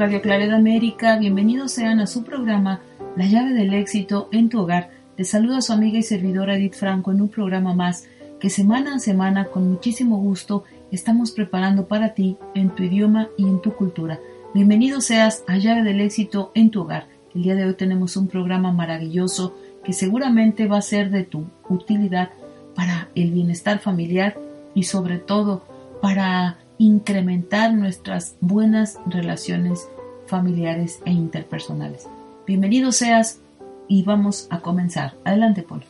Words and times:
Radio 0.00 0.22
Claret 0.22 0.50
América, 0.50 1.18
bienvenidos 1.18 1.72
sean 1.72 2.00
a 2.00 2.06
su 2.06 2.24
programa 2.24 2.80
La 3.16 3.26
llave 3.26 3.52
del 3.52 3.74
éxito 3.74 4.30
en 4.32 4.48
tu 4.48 4.60
hogar. 4.60 4.88
Les 5.18 5.28
saluda 5.28 5.60
su 5.60 5.74
amiga 5.74 5.98
y 5.98 6.02
servidora 6.02 6.56
Edith 6.56 6.72
Franco 6.72 7.12
en 7.12 7.20
un 7.20 7.28
programa 7.28 7.74
más 7.74 8.06
que 8.40 8.48
semana 8.48 8.94
a 8.94 8.98
semana 8.98 9.48
con 9.48 9.68
muchísimo 9.68 10.16
gusto 10.16 10.64
estamos 10.90 11.32
preparando 11.32 11.86
para 11.86 12.14
ti 12.14 12.38
en 12.54 12.70
tu 12.70 12.84
idioma 12.84 13.28
y 13.36 13.42
en 13.42 13.60
tu 13.60 13.74
cultura. 13.74 14.18
Bienvenido 14.54 15.02
seas 15.02 15.44
a 15.46 15.58
Llave 15.58 15.82
del 15.82 16.00
éxito 16.00 16.50
en 16.54 16.70
tu 16.70 16.80
hogar. 16.80 17.06
El 17.34 17.42
día 17.42 17.54
de 17.54 17.66
hoy 17.66 17.74
tenemos 17.74 18.16
un 18.16 18.26
programa 18.26 18.72
maravilloso 18.72 19.54
que 19.84 19.92
seguramente 19.92 20.66
va 20.66 20.78
a 20.78 20.82
ser 20.82 21.10
de 21.10 21.24
tu 21.24 21.44
utilidad 21.68 22.30
para 22.74 23.10
el 23.14 23.32
bienestar 23.32 23.80
familiar 23.80 24.38
y 24.74 24.84
sobre 24.84 25.18
todo 25.18 25.62
para 26.00 26.56
incrementar 26.80 27.74
nuestras 27.74 28.38
buenas 28.40 28.98
relaciones 29.04 29.90
familiares 30.26 31.02
e 31.04 31.10
interpersonales. 31.10 32.08
Bienvenido 32.46 32.90
seas 32.90 33.42
y 33.86 34.02
vamos 34.02 34.48
a 34.50 34.60
comenzar. 34.60 35.12
Adelante, 35.26 35.62
Paul. 35.62 35.82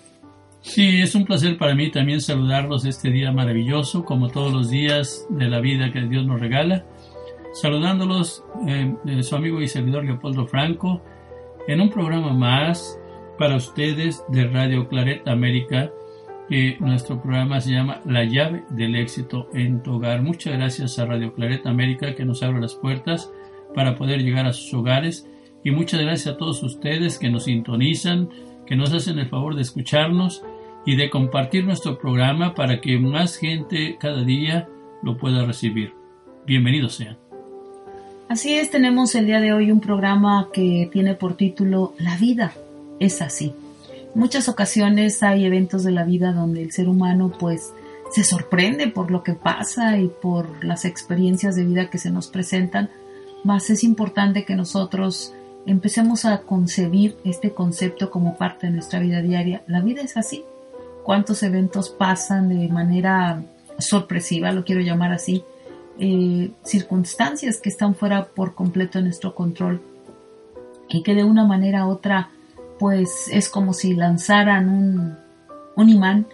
Sí, 0.63 1.01
es 1.01 1.15
un 1.15 1.27
placer 1.27 1.57
para 1.59 1.77
mí 1.77 1.93
también 1.93 2.21
saludarlos 2.21 2.85
este 2.85 3.09
día 3.11 3.31
maravilloso, 3.31 4.05
como 4.05 4.31
todos 4.31 4.53
los 4.53 4.69
días 4.69 5.27
de 5.31 5.49
la 5.49 5.61
vida 5.61 5.93
que 5.93 6.01
Dios 6.01 6.27
nos 6.27 6.41
regala. 6.41 6.85
Saludándolos, 7.53 8.43
eh, 8.67 9.23
su 9.23 9.37
amigo 9.37 9.63
y 9.63 9.69
servidor 9.69 10.05
Leopoldo 10.05 10.49
Franco, 10.49 11.05
en 11.69 11.81
un 11.81 11.91
programa 11.91 12.33
más 12.33 12.99
para 13.39 13.55
ustedes 13.55 14.25
de 14.29 14.49
Radio 14.49 14.89
Claret 14.89 15.29
América 15.29 15.93
que 16.51 16.77
nuestro 16.81 17.23
programa 17.23 17.61
se 17.61 17.71
llama 17.71 18.01
La 18.05 18.25
llave 18.25 18.65
del 18.71 18.97
éxito 18.97 19.49
en 19.55 19.85
tu 19.85 19.93
hogar. 19.95 20.21
Muchas 20.21 20.55
gracias 20.55 20.99
a 20.99 21.07
Radio 21.07 21.33
Claret 21.33 21.65
América 21.65 22.17
que 22.17 22.25
nos 22.25 22.43
abre 22.43 22.61
las 22.61 22.75
puertas 22.75 23.31
para 23.73 23.95
poder 23.95 24.25
llegar 24.25 24.47
a 24.47 24.53
sus 24.53 24.75
hogares 24.75 25.29
y 25.63 25.71
muchas 25.71 26.01
gracias 26.01 26.35
a 26.35 26.37
todos 26.37 26.61
ustedes 26.65 27.21
que 27.21 27.31
nos 27.31 27.45
sintonizan, 27.45 28.31
que 28.67 28.75
nos 28.75 28.93
hacen 28.93 29.21
el 29.21 29.29
favor 29.29 29.55
de 29.55 29.63
escucharnos 29.63 30.43
y 30.85 30.97
de 30.97 31.09
compartir 31.09 31.65
nuestro 31.65 32.01
programa 32.01 32.53
para 32.57 32.81
que 32.81 32.99
más 32.99 33.37
gente 33.37 33.97
cada 34.01 34.25
día 34.25 34.69
lo 35.05 35.19
pueda 35.19 35.45
recibir. 35.45 35.95
Bienvenidos 36.47 36.97
sean. 36.97 37.17
Así 38.29 38.55
es, 38.55 38.73
tenemos 38.73 39.15
el 39.15 39.27
día 39.27 39.41
de 39.41 39.53
hoy 39.53 39.71
un 39.71 39.81
programa 39.81 40.49
que 40.53 40.89
tiene 40.93 41.15
por 41.15 41.37
título 41.37 41.95
La 41.99 42.17
vida 42.17 42.53
es 42.99 43.23
así 43.23 43.53
muchas 44.15 44.49
ocasiones 44.49 45.23
hay 45.23 45.45
eventos 45.45 45.85
de 45.85 45.93
la 45.93 46.05
vida 46.05 46.33
donde 46.33 46.63
el 46.63 46.73
ser 46.73 46.89
humano 46.89 47.33
pues 47.39 47.73
se 48.11 48.25
sorprende 48.25 48.89
por 48.89 49.11
lo 49.11 49.23
que 49.23 49.35
pasa 49.35 49.99
y 49.99 50.09
por 50.09 50.65
las 50.65 50.85
experiencias 50.85 51.55
de 51.57 51.65
vida 51.65 51.91
que 51.91 51.99
se 51.99 52.11
nos 52.11 52.29
presentan, 52.29 52.91
más 53.45 53.71
es 53.71 53.85
importante 53.85 54.45
que 54.45 54.57
nosotros 54.57 55.33
empecemos 55.67 56.25
a 56.25 56.43
concebir 56.43 57.17
este 57.25 57.53
concepto 57.53 58.11
como 58.11 58.37
parte 58.37 58.67
de 58.67 58.73
nuestra 58.73 58.99
vida 58.99 59.23
diaria. 59.23 59.63
La 59.67 59.81
vida 59.81 60.03
es 60.03 60.17
así. 60.17 60.45
¿Cuántos 61.05 61.43
eventos 61.43 61.91
pasan 61.91 62.49
de 62.49 62.69
manera 62.69 63.43
sorpresiva, 63.79 64.53
lo 64.53 64.65
quiero 64.65 64.81
llamar 64.81 65.13
así? 65.13 65.45
Eh, 65.99 66.51
circunstancias 66.65 67.59
que 67.59 67.69
están 67.69 67.95
fuera 67.95 68.27
por 68.27 68.55
completo 68.55 68.99
de 68.99 69.05
nuestro 69.05 69.35
control 69.35 69.81
y 70.89 71.03
que 71.03 71.15
de 71.15 71.25
una 71.25 71.45
manera 71.45 71.87
u 71.87 71.91
otra 71.91 72.31
pues 72.81 73.29
es 73.31 73.51
como 73.51 73.75
si 73.75 73.95
lanzaran 73.95 75.19
un, 75.77 75.89
imán 75.89 76.27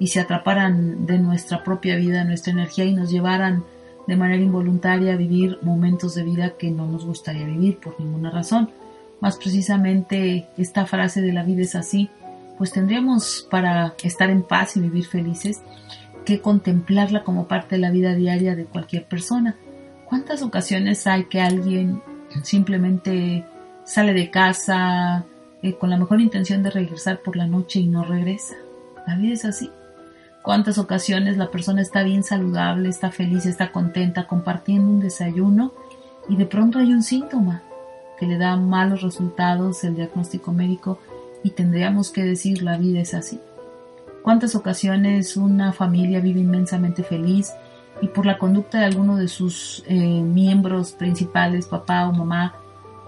y 0.00 0.08
se 0.08 0.18
atraparan 0.18 1.06
de 1.06 1.18
nuestra 1.18 1.62
propia 1.62 1.94
vida, 1.94 2.24
nuestra 2.24 2.52
energía 2.52 2.84
y 2.84 2.92
nos 2.92 3.08
llevaran 3.08 3.64
de 4.08 4.16
manera 4.16 4.42
involuntaria 4.42 5.12
a 5.12 5.16
vivir 5.16 5.60
momentos 5.62 6.16
de 6.16 6.24
vida 6.24 6.56
que 6.58 6.72
no 6.72 6.88
nos 6.88 7.04
gustaría 7.04 7.46
vivir 7.46 7.78
por 7.78 8.00
ninguna 8.00 8.30
razón. 8.32 8.70
Más 9.20 9.36
precisamente 9.36 10.48
esta 10.56 10.86
frase 10.86 11.22
de 11.22 11.32
la 11.32 11.44
vida 11.44 11.62
es 11.62 11.76
así, 11.76 12.10
pues 12.58 12.72
tendríamos 12.72 13.46
para 13.48 13.94
estar 14.02 14.28
en 14.28 14.42
paz 14.42 14.76
y 14.76 14.80
vivir 14.80 15.06
felices 15.06 15.62
que 16.24 16.40
contemplarla 16.40 17.22
como 17.22 17.46
parte 17.46 17.76
de 17.76 17.80
la 17.80 17.92
vida 17.92 18.16
diaria 18.16 18.56
de 18.56 18.64
cualquier 18.64 19.06
persona. 19.06 19.54
¿Cuántas 20.06 20.42
ocasiones 20.42 21.06
hay 21.06 21.26
que 21.26 21.40
alguien 21.40 22.02
simplemente 22.42 23.44
sale 23.84 24.14
de 24.14 24.30
casa, 24.30 25.26
eh, 25.62 25.74
con 25.74 25.90
la 25.90 25.96
mejor 25.96 26.20
intención 26.20 26.62
de 26.62 26.70
regresar 26.70 27.20
por 27.20 27.36
la 27.36 27.46
noche 27.46 27.80
y 27.80 27.86
no 27.86 28.04
regresa. 28.04 28.54
La 29.06 29.16
vida 29.16 29.34
es 29.34 29.44
así. 29.44 29.70
¿Cuántas 30.42 30.76
ocasiones 30.78 31.36
la 31.36 31.50
persona 31.50 31.82
está 31.82 32.02
bien 32.02 32.24
saludable, 32.24 32.88
está 32.88 33.12
feliz, 33.12 33.46
está 33.46 33.70
contenta, 33.70 34.26
compartiendo 34.26 34.90
un 34.90 35.00
desayuno 35.00 35.72
y 36.28 36.36
de 36.36 36.46
pronto 36.46 36.80
hay 36.80 36.92
un 36.92 37.04
síntoma 37.04 37.62
que 38.18 38.26
le 38.26 38.38
da 38.38 38.56
malos 38.56 39.02
resultados 39.02 39.84
el 39.84 39.94
diagnóstico 39.94 40.52
médico 40.52 40.98
y 41.44 41.50
tendríamos 41.50 42.10
que 42.10 42.24
decir 42.24 42.62
la 42.62 42.76
vida 42.76 43.00
es 43.00 43.14
así? 43.14 43.40
¿Cuántas 44.22 44.54
ocasiones 44.54 45.36
una 45.36 45.72
familia 45.72 46.20
vive 46.20 46.40
inmensamente 46.40 47.04
feliz 47.04 47.52
y 48.00 48.08
por 48.08 48.26
la 48.26 48.38
conducta 48.38 48.78
de 48.78 48.86
alguno 48.86 49.16
de 49.16 49.28
sus 49.28 49.84
eh, 49.86 50.22
miembros 50.22 50.92
principales, 50.92 51.66
papá 51.66 52.08
o 52.08 52.12
mamá, 52.12 52.54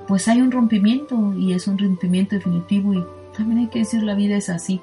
pues 0.07 0.29
hay 0.29 0.41
un 0.41 0.51
rompimiento 0.51 1.35
y 1.35 1.53
es 1.53 1.67
un 1.67 1.79
rompimiento 1.79 2.37
definitivo 2.37 2.95
y 2.95 3.05
también 3.37 3.61
hay 3.61 3.67
que 3.69 3.81
decir 3.81 4.03
la 4.03 4.15
vida 4.15 4.37
es 4.37 4.49
así. 4.49 4.81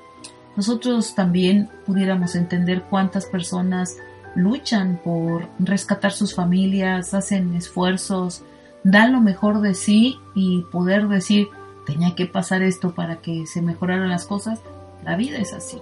Nosotros 0.55 1.15
también 1.15 1.69
pudiéramos 1.85 2.35
entender 2.35 2.83
cuántas 2.89 3.25
personas 3.25 3.97
luchan 4.35 4.99
por 5.03 5.47
rescatar 5.59 6.11
sus 6.11 6.35
familias, 6.35 7.13
hacen 7.13 7.55
esfuerzos, 7.55 8.43
dan 8.83 9.13
lo 9.13 9.21
mejor 9.21 9.61
de 9.61 9.73
sí 9.73 10.17
y 10.35 10.63
poder 10.71 11.07
decir 11.07 11.47
tenía 11.85 12.15
que 12.15 12.25
pasar 12.25 12.61
esto 12.61 12.93
para 12.93 13.17
que 13.17 13.45
se 13.45 13.61
mejoraran 13.61 14.09
las 14.09 14.25
cosas. 14.25 14.61
La 15.03 15.15
vida 15.15 15.37
es 15.37 15.53
así. 15.53 15.79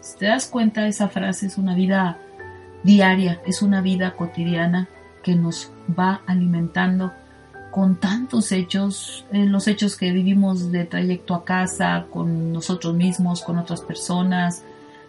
Si 0.00 0.18
te 0.18 0.26
das 0.26 0.46
cuenta, 0.46 0.86
esa 0.86 1.08
frase 1.08 1.46
es 1.46 1.58
una 1.58 1.74
vida 1.74 2.18
diaria, 2.82 3.40
es 3.46 3.62
una 3.62 3.80
vida 3.80 4.14
cotidiana 4.16 4.88
que 5.22 5.34
nos 5.34 5.72
va 5.98 6.22
alimentando 6.26 7.12
con 7.76 7.96
tantos 7.96 8.52
hechos, 8.52 9.26
eh, 9.32 9.44
los 9.44 9.68
hechos 9.68 9.96
que 9.96 10.10
vivimos 10.10 10.72
de 10.72 10.86
trayecto 10.86 11.34
a 11.34 11.44
casa, 11.44 12.06
con 12.10 12.50
nosotros 12.50 12.94
mismos, 12.94 13.42
con 13.42 13.58
otras 13.58 13.82
personas, 13.82 14.62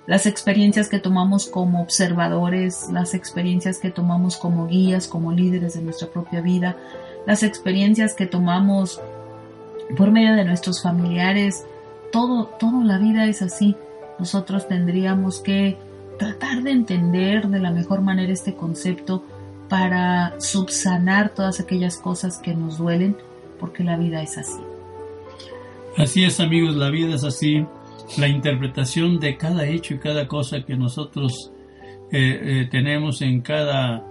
las 0.06 0.26
experiencias 0.26 0.90
que 0.90 1.00
tomamos 1.00 1.48
como 1.48 1.82
observadores, 1.82 2.90
las 2.92 3.14
experiencias 3.14 3.80
que 3.80 3.90
tomamos 3.90 4.36
como 4.36 4.68
guías, 4.68 5.08
como 5.08 5.32
líderes 5.32 5.76
de 5.76 5.82
nuestra 5.82 6.10
propia 6.10 6.42
vida, 6.42 6.76
las 7.26 7.42
experiencias 7.42 8.14
que 8.14 8.26
tomamos 8.26 9.00
por 9.96 10.12
medio 10.12 10.36
de 10.36 10.44
nuestros 10.44 10.84
familiares, 10.84 11.64
todo, 12.12 12.48
toda 12.60 12.84
la 12.84 12.98
vida 12.98 13.28
es 13.28 13.42
así. 13.42 13.78
Nosotros 14.20 14.68
tendríamos 14.68 15.40
que 15.40 15.78
tratar 16.20 16.64
de 16.64 16.72
entender 16.72 17.48
de 17.48 17.60
la 17.60 17.72
mejor 17.72 18.02
manera 18.02 18.34
este 18.34 18.56
concepto 18.56 19.24
para 19.70 20.40
subsanar 20.40 21.34
todas 21.34 21.60
aquellas 21.60 21.98
cosas 21.98 22.40
que 22.40 22.54
nos 22.54 22.78
duelen, 22.78 23.18
porque 23.60 23.84
la 23.84 23.98
vida 23.98 24.22
es 24.22 24.38
así. 24.38 24.62
Así 25.98 26.24
es 26.24 26.40
amigos, 26.40 26.76
la 26.76 26.90
vida 26.90 27.16
es 27.16 27.24
así. 27.24 27.66
La 28.18 28.28
interpretación 28.28 29.20
de 29.20 29.36
cada 29.38 29.66
hecho 29.66 29.96
y 29.96 30.00
cada 30.00 30.28
cosa 30.28 30.64
que 30.64 30.76
nosotros 30.76 31.52
eh, 32.12 32.40
eh, 32.42 32.68
tenemos 32.72 33.22
en 33.22 33.42
cada, 33.42 34.06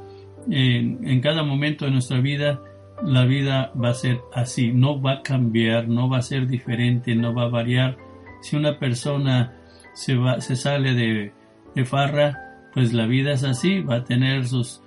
en 0.51 1.21
cada 1.21 1.43
momento 1.43 1.87
de 1.87 1.93
nuestra 1.93 2.21
vida, 2.21 2.61
la 3.03 3.25
vida 3.25 3.73
va 3.81 3.91
a 3.91 3.95
ser 3.95 4.21
así, 4.33 4.73
no 4.73 5.01
va 5.01 5.13
a 5.13 5.23
cambiar, 5.23 5.89
no 5.89 6.09
va 6.09 6.19
a 6.19 6.23
ser 6.23 6.47
diferente, 6.47 7.15
no 7.15 7.35
va 7.35 7.45
a 7.45 7.49
variar. 7.49 7.97
Si 8.43 8.57
una 8.57 8.79
persona 8.79 9.55
se, 9.95 10.17
va, 10.17 10.41
se 10.41 10.57
sale 10.57 10.95
de, 10.95 11.33
de 11.75 11.85
farra, 11.85 12.69
pues 12.73 12.93
la 12.93 13.07
vida 13.07 13.33
es 13.33 13.45
así, 13.45 13.81
va 13.81 13.97
a 13.97 14.05
tener 14.05 14.47
sus 14.47 14.83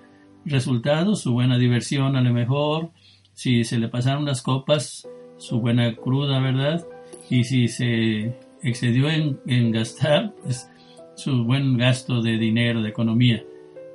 resultados, 0.45 1.21
su 1.21 1.33
buena 1.33 1.57
diversión 1.57 2.15
a 2.15 2.21
lo 2.21 2.33
mejor, 2.33 2.91
si 3.33 3.63
se 3.63 3.79
le 3.79 3.87
pasaron 3.87 4.25
las 4.25 4.41
copas, 4.41 5.07
su 5.37 5.59
buena 5.59 5.95
cruda, 5.95 6.39
¿verdad? 6.39 6.85
Y 7.29 7.43
si 7.45 7.67
se 7.67 8.35
excedió 8.61 9.09
en, 9.09 9.71
gastar, 9.71 10.33
pues 10.43 10.69
su 11.15 11.43
buen 11.45 11.77
gasto 11.77 12.21
de 12.21 12.37
dinero, 12.37 12.81
de 12.81 12.89
economía. 12.89 13.43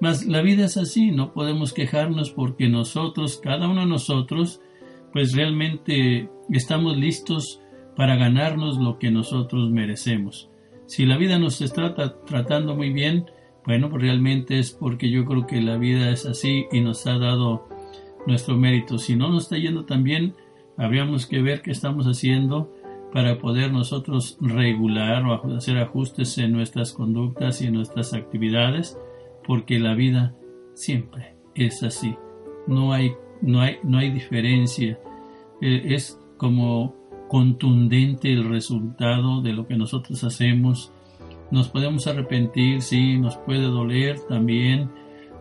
Mas 0.01 0.27
la 0.27 0.43
vida 0.43 0.65
es 0.65 0.77
así, 0.77 1.11
no 1.11 1.33
podemos 1.33 1.73
quejarnos 1.73 2.31
porque 2.31 2.69
nosotros, 2.69 3.39
cada 3.43 3.69
uno 3.69 3.83
de 3.83 3.87
nosotros, 3.87 4.61
pues 5.13 5.35
realmente 5.35 6.29
estamos 6.51 6.97
listos 6.97 7.61
para 7.97 8.17
ganarnos 8.17 8.79
lo 8.79 8.99
que 8.99 9.11
nosotros 9.11 9.71
merecemos. 9.71 10.51
Si 10.87 11.07
la 11.07 11.17
vida 11.17 11.39
nos 11.39 11.61
está 11.61 11.95
tratando 12.25 12.75
muy 12.75 12.93
bien, 12.93 13.27
bueno, 13.67 13.89
pues 13.91 14.03
realmente 14.03 14.59
es 14.59 14.73
porque 14.73 15.11
yo 15.11 15.25
creo 15.25 15.47
que 15.47 15.61
la 15.61 15.77
vida 15.77 16.11
es 16.11 16.27
así 16.27 16.67
y 16.71 16.81
nos 16.81 17.07
ha 17.07 17.19
dado 17.19 17.67
nuestro 18.27 18.57
mérito. 18.57 18.99
Si 18.99 19.17
no 19.17 19.31
nos 19.31 19.45
está 19.45 19.57
yendo 19.57 19.85
tan 19.85 20.03
bien, 20.03 20.35
habríamos 20.77 21.27
que 21.27 21.41
ver 21.43 21.63
qué 21.63 21.71
estamos 21.71 22.07
haciendo 22.07 22.73
para 23.13 23.39
poder 23.39 23.73
nosotros 23.73 24.37
regular 24.41 25.25
o 25.25 25.57
hacer 25.57 25.79
ajustes 25.79 26.37
en 26.39 26.53
nuestras 26.53 26.93
conductas 26.93 27.63
y 27.63 27.67
en 27.67 27.75
nuestras 27.75 28.13
actividades, 28.13 28.99
porque 29.47 29.79
la 29.79 29.95
vida 29.95 30.35
siempre 30.75 31.37
es 31.55 31.83
así. 31.83 32.17
No 32.67 32.93
hay, 32.93 33.13
no 33.41 33.61
hay, 33.61 33.79
no 33.85 33.99
hay 33.99 34.11
diferencia. 34.11 34.99
Eh, 35.61 35.95
es 35.95 36.19
como 36.37 36.97
contundente 37.29 38.33
el 38.33 38.45
resultado 38.45 39.43
de 39.43 39.53
lo 39.53 39.67
que 39.67 39.77
nosotros 39.77 40.25
hacemos. 40.25 40.93
Nos 41.55 41.69
podemos 41.69 42.09
arrepentir, 42.09 42.83
sí, 42.83 43.17
nos 43.17 43.37
puede 43.37 43.63
doler 43.63 44.19
también. 44.27 44.91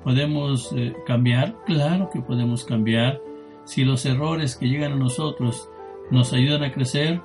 ¿Podemos 0.04 0.72
eh, 0.78 0.94
cambiar? 1.08 1.56
Claro 1.66 2.12
que 2.14 2.22
podemos 2.22 2.66
cambiar. 2.66 3.20
Si 3.64 3.84
los 3.84 4.06
errores 4.06 4.56
que 4.56 4.68
llegan 4.68 4.92
a 4.92 4.98
nosotros 4.98 5.72
nos 6.12 6.32
ayudan 6.32 6.62
a 6.62 6.72
crecer, 6.72 7.20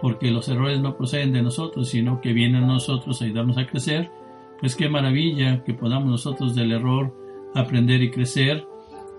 porque 0.00 0.32
los 0.32 0.48
errores 0.48 0.80
no 0.80 0.96
proceden 0.96 1.32
de 1.32 1.40
nosotros, 1.40 1.90
sino 1.90 2.20
que 2.20 2.32
vienen 2.32 2.64
a 2.64 2.66
nosotros 2.66 3.22
a 3.22 3.26
ayudarnos 3.26 3.58
a 3.58 3.68
crecer, 3.68 4.10
pues 4.58 4.74
qué 4.74 4.88
maravilla 4.88 5.62
que 5.62 5.74
podamos 5.74 6.10
nosotros 6.10 6.56
del 6.56 6.72
error 6.72 7.14
aprender 7.54 8.02
y 8.02 8.10
crecer 8.10 8.66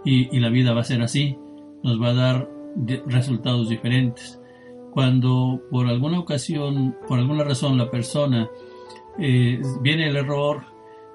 y, 0.04 0.36
y 0.36 0.42
la 0.42 0.50
vida 0.50 0.74
va 0.74 0.81
a 0.81 0.84
ser 0.84 1.02
así, 1.02 1.38
nos 1.81 2.02
va 2.02 2.10
a 2.10 2.14
dar 2.14 2.50
resultados 3.08 3.70
diferentes 3.70 4.42
cuando 4.92 5.62
por 5.72 5.88
alguna 5.88 6.20
ocasión, 6.20 6.98
por 7.08 7.20
alguna 7.20 7.46
razón 7.46 7.78
la 7.78 7.90
persona 7.90 8.50
eh, 9.19 9.62
viene 9.81 10.07
el 10.07 10.15
error, 10.15 10.63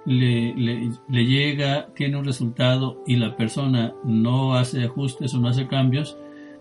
le, 0.05 0.55
le, 0.55 1.27
llega, 1.27 1.93
tiene 1.95 2.17
un 2.17 2.25
resultado 2.25 3.03
y 3.07 3.17
la 3.17 3.37
persona 3.37 3.95
no 4.05 4.55
hace 4.55 4.85
ajustes 4.85 5.35
o 5.35 5.39
no 5.39 5.49
hace 5.49 5.67
cambios, 5.67 6.17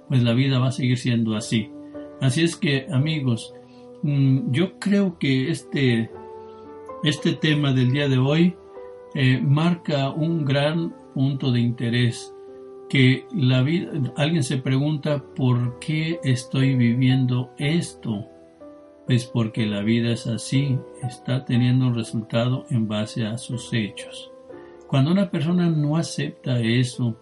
pues 0.09 0.23
la 0.23 0.33
vida 0.33 0.59
va 0.59 0.67
a 0.67 0.71
seguir 0.71 0.97
siendo 0.97 1.35
así. 1.35 1.71
Así 2.19 2.43
es 2.43 2.55
que 2.55 2.87
amigos, 2.91 3.53
mm, 4.03 4.51
yo 4.51 4.79
creo 4.79 5.17
que 5.17 5.49
este, 5.49 6.09
este 7.03 7.33
tema 7.33 7.73
del 7.73 7.91
día 7.91 8.09
de 8.09 8.17
hoy 8.17 8.55
eh, 9.15 9.39
marca 9.41 10.09
un 10.09 10.43
gran 10.43 10.93
punto 11.13 11.51
de 11.51 11.61
interés 11.61 12.33
que 12.89 13.25
la 13.33 13.61
vida, 13.61 13.91
alguien 14.15 14.43
se 14.43 14.57
pregunta 14.57 15.23
por 15.35 15.79
qué 15.79 16.19
estoy 16.23 16.75
viviendo 16.75 17.51
esto. 17.57 18.25
Pues 19.07 19.25
porque 19.25 19.65
la 19.65 19.81
vida 19.81 20.11
es 20.11 20.27
así, 20.27 20.77
está 21.01 21.45
teniendo 21.45 21.87
un 21.87 21.95
resultado 21.95 22.65
en 22.69 22.87
base 22.87 23.25
a 23.25 23.37
sus 23.37 23.73
hechos. 23.73 24.31
Cuando 24.85 25.11
una 25.11 25.31
persona 25.31 25.69
no 25.69 25.95
acepta 25.95 26.59
eso, 26.59 27.17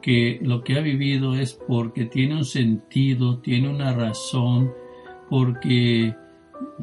que 0.00 0.38
lo 0.42 0.64
que 0.64 0.78
ha 0.78 0.80
vivido 0.80 1.34
es 1.34 1.52
porque 1.52 2.06
tiene 2.06 2.36
un 2.36 2.46
sentido, 2.46 3.38
tiene 3.40 3.68
una 3.68 3.92
razón, 3.92 4.72
porque 5.28 6.14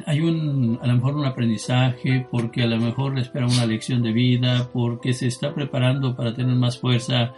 hay 0.06 0.20
un, 0.20 0.78
a 0.80 0.86
lo 0.86 0.94
mejor 0.94 1.16
un 1.16 1.24
aprendizaje, 1.24 2.26
porque 2.30 2.62
a 2.62 2.66
lo 2.66 2.78
mejor 2.78 3.14
le 3.14 3.22
espera 3.22 3.46
una 3.46 3.66
lección 3.66 4.00
de 4.02 4.12
vida, 4.12 4.70
porque 4.72 5.12
se 5.12 5.26
está 5.26 5.54
preparando 5.54 6.14
para 6.14 6.32
tener 6.32 6.54
más 6.54 6.78
fuerza 6.78 7.34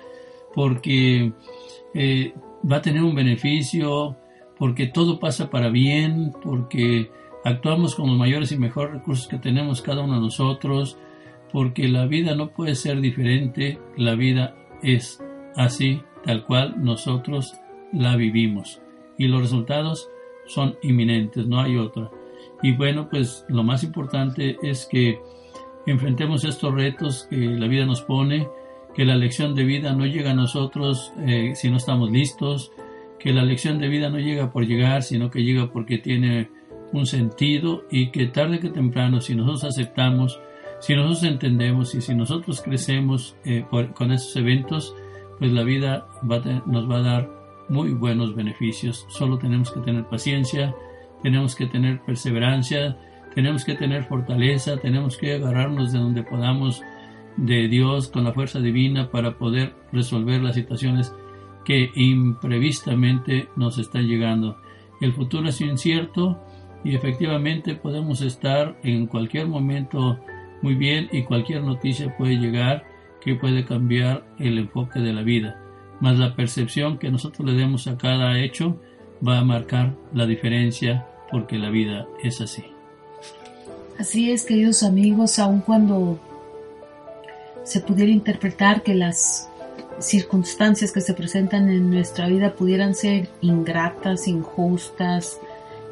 porque 0.55 1.33
eh, 1.95 2.35
va 2.71 2.77
a 2.77 2.83
tener 2.83 3.03
un 3.03 3.15
beneficio, 3.15 4.17
porque 4.59 4.87
todo 4.87 5.21
pasa 5.21 5.51
para 5.51 5.69
bien, 5.71 6.33
porque 6.43 7.11
actuamos 7.45 7.95
con 7.95 8.09
los 8.09 8.19
mayores 8.19 8.53
y 8.53 8.59
mejores 8.59 8.95
recursos 8.95 9.29
que 9.29 9.39
tenemos 9.39 9.83
cada 9.83 10.03
uno 10.03 10.15
de 10.15 10.21
nosotros, 10.21 10.99
porque 11.53 11.89
la 11.89 12.07
vida 12.07 12.35
no 12.35 12.51
puede 12.51 12.75
ser 12.75 13.01
diferente, 13.01 13.79
la 13.97 14.15
vida 14.15 14.57
es 14.83 15.23
así, 15.57 16.03
tal 16.25 16.45
cual 16.45 16.75
nosotros 16.83 17.55
la 17.93 18.17
vivimos. 18.17 18.81
Y 19.17 19.29
los 19.29 19.41
resultados 19.41 20.09
son 20.47 20.77
inminentes, 20.83 21.47
no 21.47 21.61
hay 21.61 21.77
otra. 21.77 22.11
Y 22.63 22.73
bueno, 22.73 23.09
pues 23.09 23.45
lo 23.49 23.63
más 23.63 23.85
importante 23.85 24.57
es 24.63 24.87
que 24.87 25.21
enfrentemos 25.87 26.45
estos 26.45 26.75
retos 26.75 27.27
que 27.31 27.37
la 27.37 27.69
vida 27.69 27.87
nos 27.87 28.03
pone, 28.03 28.49
que 28.95 29.05
la 29.05 29.17
lección 29.17 29.55
de 29.55 29.65
vida 29.65 29.93
no 29.93 30.07
llega 30.07 30.33
a 30.33 30.35
nosotros 30.35 31.13
eh, 31.21 31.53
si 31.55 31.71
no 31.71 31.77
estamos 31.77 32.11
listos, 32.11 32.73
que 33.19 33.32
la 33.32 33.44
lección 33.44 33.79
de 33.79 33.88
vida 33.88 34.11
no 34.11 34.19
llega 34.19 34.53
por 34.53 34.67
llegar, 34.67 35.03
sino 35.03 35.31
que 35.31 35.43
llega 35.43 35.70
porque 35.73 35.99
tiene 35.99 36.50
un 36.93 37.06
sentido 37.06 37.85
y 37.91 38.11
que 38.11 38.26
tarde 38.26 38.61
que 38.61 38.70
temprano, 38.70 39.20
si 39.20 39.35
nosotros 39.35 39.65
aceptamos, 39.65 40.41
si 40.81 40.94
nosotros 40.94 41.25
entendemos 41.25 41.94
y 41.94 42.00
si 42.00 42.15
nosotros 42.15 42.62
crecemos 42.62 43.37
eh, 43.44 43.65
con 43.94 44.12
esos 44.12 44.35
eventos, 44.37 44.94
pues 45.38 45.53
la 45.53 45.62
vida 45.62 46.06
nos 46.67 46.91
va 46.91 46.97
a 46.99 47.03
dar 47.03 47.31
muy 47.69 47.91
buenos 47.91 48.35
beneficios. 48.35 49.06
Solo 49.09 49.38
tenemos 49.38 49.71
que 49.71 49.81
tener 49.81 50.05
paciencia, 50.06 50.75
tenemos 51.23 51.55
que 51.55 51.67
tener 51.67 52.00
perseverancia, 52.03 52.97
tenemos 53.35 53.64
que 53.64 53.75
tener 53.75 54.05
fortaleza, 54.05 54.79
tenemos 54.79 55.17
que 55.17 55.35
agarrarnos 55.35 55.93
de 55.93 55.99
donde 55.99 56.23
podamos 56.23 56.82
de 57.37 57.69
Dios 57.69 58.09
con 58.09 58.25
la 58.25 58.32
fuerza 58.32 58.59
divina 58.59 59.11
para 59.11 59.38
poder 59.38 59.75
resolver 59.93 60.43
las 60.43 60.56
situaciones 60.56 61.14
que 61.69 61.91
imprevistamente 61.97 63.50
nos 63.55 63.76
están 63.76 64.06
llegando. 64.06 64.56
El 65.03 65.12
futuro 65.12 65.50
es 65.50 65.61
incierto 65.61 66.43
y 66.82 66.94
efectivamente 66.94 67.75
podemos 67.75 68.23
estar 68.23 68.79
en 68.82 69.06
cualquier 69.06 69.49
momento 69.49 70.19
muy 70.62 70.76
bien 70.76 71.11
y 71.12 71.25
cualquier 71.25 71.62
noticia 71.62 72.17
puede 72.17 72.37
llegar 72.37 72.87
que 73.20 73.35
puede 73.35 73.67
cambiar 73.67 74.26
el 74.38 74.56
enfoque 74.56 75.00
de 75.00 75.12
la 75.12 75.20
vida. 75.20 75.61
Mas 76.00 76.19
la 76.19 76.35
percepción 76.35 76.97
que 76.97 77.11
nosotros 77.11 77.47
le 77.47 77.59
demos 77.59 77.87
a 77.87 77.99
cada 77.99 78.38
hecho 78.38 78.81
va 79.26 79.38
a 79.38 79.44
marcar 79.44 79.94
la 80.14 80.25
diferencia 80.25 81.06
porque 81.31 81.59
la 81.59 81.69
vida 81.69 82.06
es 82.25 82.41
así. 82.41 82.64
Así 83.99 84.31
es, 84.31 84.47
queridos 84.47 84.82
amigos, 84.82 85.38
aun 85.38 85.61
cuando 85.61 86.19
se 87.64 87.81
pudiera 87.81 88.11
interpretar 88.11 88.82
que 88.82 88.94
las 88.94 89.50
circunstancias 89.99 90.92
que 90.92 91.00
se 91.00 91.14
presentan 91.14 91.68
en 91.68 91.90
nuestra 91.90 92.28
vida 92.28 92.54
pudieran 92.54 92.94
ser 92.94 93.28
ingratas, 93.40 94.28
injustas, 94.28 95.38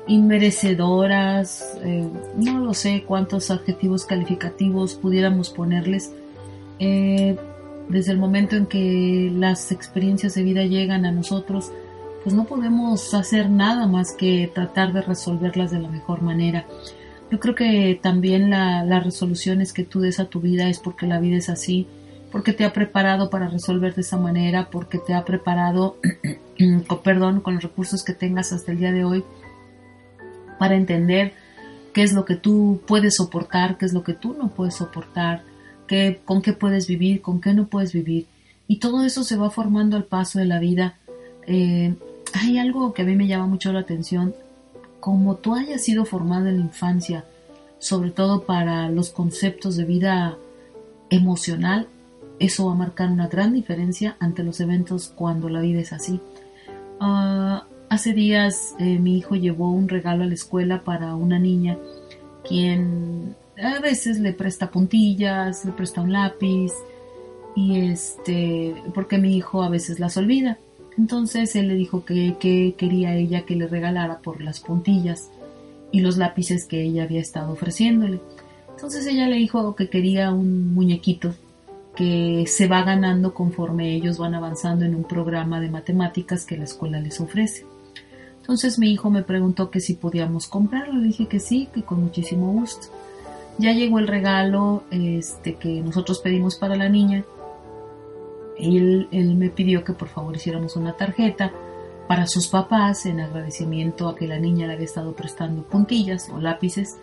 inmerecedoras, 0.07 1.77
eh, 1.83 2.09
no 2.37 2.61
lo 2.61 2.75
sé 2.75 3.05
cuántos 3.07 3.51
adjetivos 3.51 4.05
calificativos 4.05 4.95
pudiéramos 4.95 5.51
ponerles. 5.51 6.13
Eh, 6.79 7.37
desde 7.89 8.13
el 8.13 8.19
momento 8.19 8.57
en 8.57 8.67
que 8.67 9.31
las 9.33 9.71
experiencias 9.73 10.35
de 10.35 10.43
vida 10.43 10.65
llegan 10.65 11.07
a 11.07 11.13
nosotros, 11.13 11.71
pues 12.23 12.35
no 12.35 12.45
podemos 12.45 13.15
hacer 13.15 13.49
nada 13.49 13.87
más 13.87 14.13
que 14.13 14.51
tratar 14.53 14.93
de 14.93 15.03
resolverlas 15.03 15.71
de 15.71 15.81
la 15.81 15.89
mejor 15.89 16.23
manera. 16.23 16.67
Yo 17.31 17.41
creo 17.41 17.55
que 17.55 17.99
también 18.01 18.51
la, 18.51 18.85
las 18.85 19.05
resoluciones 19.05 19.73
que 19.73 19.85
tú 19.85 20.01
des 20.01 20.21
a 20.21 20.27
tu 20.27 20.41
vida 20.41 20.69
es 20.69 20.79
porque 20.79 21.07
la 21.07 21.21
vida 21.21 21.37
es 21.37 21.49
así, 21.49 21.87
porque 22.31 22.53
te 22.53 22.65
ha 22.65 22.73
preparado 22.73 23.31
para 23.31 23.49
resolver 23.49 23.95
de 23.95 24.03
esa 24.03 24.17
manera, 24.17 24.69
porque 24.71 24.99
te 24.99 25.15
ha 25.15 25.25
preparado, 25.25 25.97
con, 26.89 27.03
perdón, 27.03 27.41
con 27.41 27.55
los 27.55 27.63
recursos 27.63 28.03
que 28.05 28.13
tengas 28.13 28.53
hasta 28.53 28.73
el 28.73 28.79
día 28.79 28.93
de 28.93 29.05
hoy, 29.05 29.25
para 30.59 30.77
entender 30.77 31.35
qué 31.93 32.03
es 32.03 32.13
lo 32.13 32.25
que 32.25 32.37
tú 32.37 32.81
puedes 32.87 33.17
soportar, 33.17 33.79
qué 33.79 33.87
es 33.87 33.93
lo 33.93 34.03
que 34.03 34.15
tú 34.15 34.35
no 34.35 34.49
puedes 34.49 34.75
soportar, 34.75 35.43
qué, 35.87 36.21
con 36.25 36.43
qué 36.43 36.53
puedes 36.53 36.87
vivir, 36.87 37.23
con 37.23 37.41
qué 37.41 37.55
no 37.55 37.67
puedes 37.67 37.93
vivir. 37.93 38.27
Y 38.69 38.79
todo 38.79 39.05
eso 39.05 39.23
se 39.23 39.37
va 39.37 39.51
formando 39.51 39.97
al 39.97 40.05
paso 40.05 40.39
de 40.39 40.45
la 40.47 40.59
vida. 40.59 40.97
Eh, 41.47 41.95
hay 42.35 42.59
algo 42.59 42.93
que 42.93 43.03
a 43.03 43.05
mí 43.05 43.15
me 43.15 43.27
llama 43.27 43.47
mucho 43.47 43.73
la 43.73 43.81
atención 43.81 44.35
como 45.07 45.37
tú 45.37 45.55
hayas 45.55 45.85
sido 45.85 46.05
formado 46.05 46.49
en 46.49 46.57
la 46.57 46.63
infancia, 46.65 47.25
sobre 47.79 48.11
todo 48.11 48.43
para 48.43 48.89
los 48.91 49.11
conceptos 49.11 49.77
de 49.77 49.85
vida 49.85 50.37
emocional, 51.11 51.87
eso 52.39 52.67
va 52.67 52.73
a 52.73 52.77
marcar 52.77 53.11
una 53.11 53.29
gran 53.29 53.53
diferencia 53.53 54.17
ante 54.21 54.43
los 54.43 54.61
eventos 54.61 55.13
cuando 55.15 55.49
la 55.49 55.61
vida 55.61 55.81
es 55.81 55.93
así. 55.93 56.21
Ah, 57.01 57.67
hace 57.89 58.13
días 58.13 58.75
eh, 58.79 58.99
mi 58.99 59.19
hijo 59.19 59.37
llevó 59.37 59.71
un 59.71 59.89
regalo 59.89 60.25
a 60.25 60.27
la 60.27 60.35
escuela 60.35 60.83
para 60.83 61.15
una 61.15 61.39
niña 61.39 61.79
quien 62.47 63.35
a 63.63 63.81
veces 63.81 64.19
le 64.19 64.33
presta 64.33 64.71
puntillas, 64.71 65.65
le 65.65 65.73
presta 65.73 66.01
un 66.01 66.13
lápiz 66.13 66.73
y 67.55 67.81
este 67.81 68.75
porque 68.95 69.19
mi 69.19 69.37
hijo 69.37 69.63
a 69.63 69.69
veces 69.69 69.99
las 69.99 70.17
olvida. 70.17 70.59
Entonces 70.99 71.55
él 71.57 71.69
le 71.69 71.75
dijo 71.75 72.05
que, 72.05 72.37
quería 72.79 73.15
ella 73.15 73.45
que 73.45 73.57
le 73.57 73.67
regalara 73.67 74.21
por 74.21 74.41
las 74.41 74.61
puntillas 74.61 75.31
y 75.93 76.01
los 76.01 76.17
lápices 76.17 76.67
que 76.67 76.83
ella 76.83 77.05
había 77.05 77.21
estado 77.21 77.53
ofreciéndole. 77.53 78.21
Entonces 78.71 79.07
ella 79.07 79.29
le 79.29 79.37
dijo 79.37 79.75
que 79.75 79.89
quería 79.89 80.33
un 80.33 80.75
muñequito 80.75 81.35
que 81.97 82.45
se 82.47 82.69
va 82.69 82.83
ganando 82.83 83.35
conforme 83.35 83.95
ellos 83.95 84.19
van 84.19 84.35
avanzando 84.35 84.85
en 84.85 84.95
un 84.95 85.05
programa 85.05 85.61
de 85.61 85.71
matemáticas 85.71 86.45
que 86.45 86.57
la 86.57 86.65
escuela 86.65 87.01
les 87.01 87.21
ofrece. 87.21 87.67
Entonces 88.41 88.79
mi 88.79 88.93
hijo 88.93 89.11
me 89.11 89.25
preguntó 89.25 89.71
que 89.71 89.81
si 89.81 89.95
podíamos 89.95 90.47
comprarlo, 90.47 91.01
dije 91.01 91.27
que 91.27 91.41
sí, 91.41 91.69
que 91.75 91.83
con 91.83 92.01
muchísimo 92.01 92.53
gusto. 92.53 92.89
Ya 93.59 93.73
llegó 93.73 93.99
el 93.99 94.07
regalo 94.07 94.85
este, 94.91 95.55
que 95.55 95.81
nosotros 95.81 96.21
pedimos 96.21 96.57
para 96.57 96.77
la 96.77 96.89
niña. 96.89 97.25
Él, 98.59 99.09
él 99.11 99.35
me 99.35 99.49
pidió 99.49 99.83
que 99.83 99.95
por 99.95 100.09
favor 100.09 100.37
hiciéramos 100.37 100.77
una 100.77 100.93
tarjeta 100.93 101.53
para 102.07 102.27
sus 102.27 102.47
papás 102.47 103.07
en 103.07 103.21
agradecimiento 103.21 104.09
a 104.09 104.15
que 104.15 104.29
la 104.29 104.39
niña 104.39 104.67
le 104.67 104.75
había 104.75 104.85
estado 104.85 105.15
prestando 105.15 105.63
puntillas 105.63 106.29
o 106.29 106.41
lápices 106.41 106.99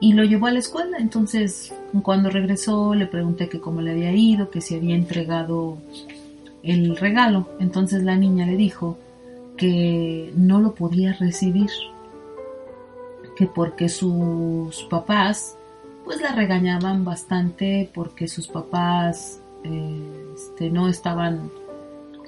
y 0.00 0.12
lo 0.12 0.24
llevó 0.24 0.46
a 0.46 0.52
la 0.52 0.58
escuela. 0.58 0.98
Entonces, 0.98 1.72
cuando 2.02 2.30
regresó, 2.30 2.94
le 2.94 3.06
pregunté 3.06 3.48
que 3.48 3.60
cómo 3.60 3.80
le 3.80 3.92
había 3.92 4.12
ido, 4.12 4.50
que 4.50 4.60
si 4.60 4.74
había 4.74 4.94
entregado 4.94 5.78
el 6.64 6.96
regalo. 6.96 7.46
Entonces 7.60 8.02
la 8.02 8.16
niña 8.16 8.46
le 8.46 8.56
dijo 8.56 8.98
que 9.56 10.32
no 10.36 10.60
lo 10.60 10.74
podía 10.74 11.12
recibir, 11.12 11.70
que 13.36 13.46
porque 13.46 13.88
sus 13.88 14.82
papás 14.90 15.56
pues 16.04 16.20
la 16.20 16.32
regañaban 16.32 17.04
bastante 17.04 17.88
porque 17.94 18.28
sus 18.28 18.46
papás 18.48 19.40
este, 19.62 20.70
no 20.70 20.88
estaban 20.88 21.50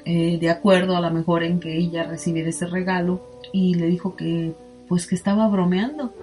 eh, 0.04 0.38
de 0.38 0.50
acuerdo 0.50 0.96
a 0.96 1.00
lo 1.00 1.10
mejor 1.10 1.42
en 1.42 1.60
que 1.60 1.76
ella 1.76 2.04
recibiera 2.04 2.48
ese 2.48 2.66
regalo 2.66 3.20
y 3.52 3.74
le 3.74 3.86
dijo 3.86 4.16
que 4.16 4.54
pues 4.88 5.06
que 5.06 5.14
estaba 5.14 5.46
bromeando 5.48 6.14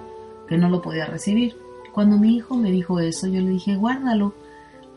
que 0.48 0.58
no 0.58 0.70
lo 0.70 0.82
podía 0.82 1.06
recibir. 1.06 1.56
Cuando 1.94 2.18
mi 2.18 2.36
hijo 2.36 2.56
me 2.56 2.72
dijo 2.72 3.00
eso, 3.00 3.28
yo 3.28 3.42
le 3.42 3.52
dije, 3.52 3.76
guárdalo, 3.76 4.34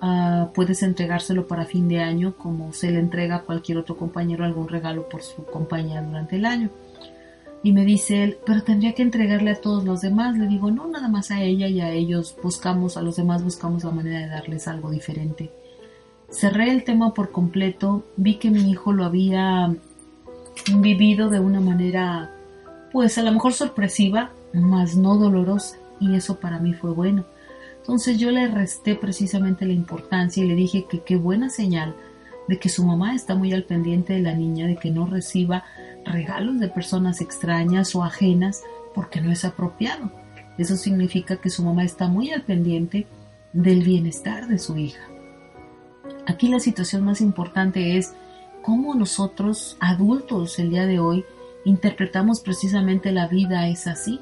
ah, 0.00 0.50
puedes 0.54 0.82
entregárselo 0.82 1.46
para 1.46 1.66
fin 1.66 1.88
de 1.88 2.00
año 2.00 2.34
como 2.36 2.72
se 2.72 2.90
le 2.90 2.98
entrega 2.98 3.36
a 3.36 3.42
cualquier 3.42 3.78
otro 3.78 3.96
compañero 3.96 4.44
algún 4.44 4.68
regalo 4.68 5.08
por 5.08 5.22
su 5.22 5.44
compañía 5.44 6.02
durante 6.02 6.36
el 6.36 6.46
año. 6.46 6.70
Y 7.62 7.72
me 7.72 7.84
dice 7.84 8.22
él, 8.22 8.38
pero 8.46 8.62
tendría 8.62 8.94
que 8.94 9.02
entregarle 9.02 9.50
a 9.50 9.60
todos 9.60 9.84
los 9.84 10.00
demás. 10.00 10.38
Le 10.38 10.46
digo, 10.46 10.70
no, 10.70 10.86
nada 10.86 11.08
más 11.08 11.30
a 11.30 11.42
ella 11.42 11.66
y 11.66 11.80
a 11.80 11.90
ellos 11.90 12.36
buscamos, 12.42 12.96
a 12.96 13.02
los 13.02 13.16
demás 13.16 13.42
buscamos 13.42 13.82
la 13.82 13.90
manera 13.90 14.20
de 14.20 14.28
darles 14.28 14.68
algo 14.68 14.90
diferente. 14.90 15.50
Cerré 16.30 16.70
el 16.70 16.84
tema 16.84 17.12
por 17.12 17.30
completo, 17.30 18.04
vi 18.16 18.36
que 18.36 18.50
mi 18.50 18.70
hijo 18.70 18.92
lo 18.92 19.04
había 19.04 19.74
vivido 20.78 21.28
de 21.28 21.40
una 21.40 21.60
manera, 21.60 22.30
pues 22.92 23.18
a 23.18 23.22
lo 23.22 23.32
mejor 23.32 23.52
sorpresiva, 23.52 24.30
más 24.62 24.96
no 24.96 25.16
dolorosa, 25.16 25.76
y 26.00 26.14
eso 26.14 26.40
para 26.40 26.58
mí 26.58 26.74
fue 26.74 26.92
bueno. 26.92 27.24
Entonces 27.78 28.18
yo 28.18 28.30
le 28.30 28.48
resté 28.48 28.96
precisamente 28.96 29.64
la 29.64 29.72
importancia 29.72 30.42
y 30.42 30.48
le 30.48 30.54
dije 30.54 30.86
que 30.90 31.02
qué 31.02 31.16
buena 31.16 31.48
señal 31.50 31.94
de 32.48 32.58
que 32.58 32.68
su 32.68 32.84
mamá 32.84 33.14
está 33.14 33.34
muy 33.34 33.52
al 33.52 33.64
pendiente 33.64 34.12
de 34.12 34.22
la 34.22 34.34
niña, 34.34 34.66
de 34.66 34.76
que 34.76 34.90
no 34.90 35.06
reciba 35.06 35.64
regalos 36.04 36.58
de 36.58 36.68
personas 36.68 37.20
extrañas 37.20 37.94
o 37.94 38.02
ajenas 38.02 38.62
porque 38.94 39.20
no 39.20 39.30
es 39.30 39.44
apropiado. 39.44 40.10
Eso 40.58 40.76
significa 40.76 41.36
que 41.36 41.50
su 41.50 41.62
mamá 41.64 41.84
está 41.84 42.08
muy 42.08 42.30
al 42.30 42.42
pendiente 42.42 43.06
del 43.52 43.82
bienestar 43.82 44.48
de 44.48 44.58
su 44.58 44.76
hija. 44.76 45.02
Aquí 46.26 46.48
la 46.48 46.60
situación 46.60 47.04
más 47.04 47.20
importante 47.20 47.98
es 47.98 48.14
cómo 48.62 48.94
nosotros, 48.94 49.76
adultos, 49.80 50.58
el 50.58 50.70
día 50.70 50.86
de 50.86 50.98
hoy, 50.98 51.24
interpretamos 51.64 52.40
precisamente 52.40 53.12
la 53.12 53.28
vida 53.28 53.68
es 53.68 53.86
así 53.86 54.20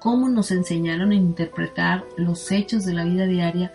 cómo 0.00 0.28
nos 0.28 0.50
enseñaron 0.50 1.12
a 1.12 1.14
interpretar 1.14 2.04
los 2.16 2.50
hechos 2.50 2.84
de 2.84 2.94
la 2.94 3.04
vida 3.04 3.26
diaria 3.26 3.72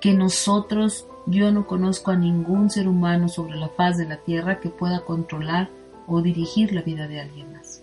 que 0.00 0.12
nosotros, 0.12 1.06
yo 1.26 1.50
no 1.50 1.66
conozco 1.66 2.10
a 2.10 2.16
ningún 2.16 2.70
ser 2.70 2.86
humano 2.86 3.28
sobre 3.28 3.56
la 3.56 3.68
faz 3.68 3.96
de 3.96 4.06
la 4.06 4.18
tierra 4.18 4.60
que 4.60 4.68
pueda 4.68 5.00
controlar 5.00 5.70
o 6.06 6.20
dirigir 6.20 6.72
la 6.72 6.82
vida 6.82 7.08
de 7.08 7.20
alguien 7.20 7.52
más. 7.52 7.82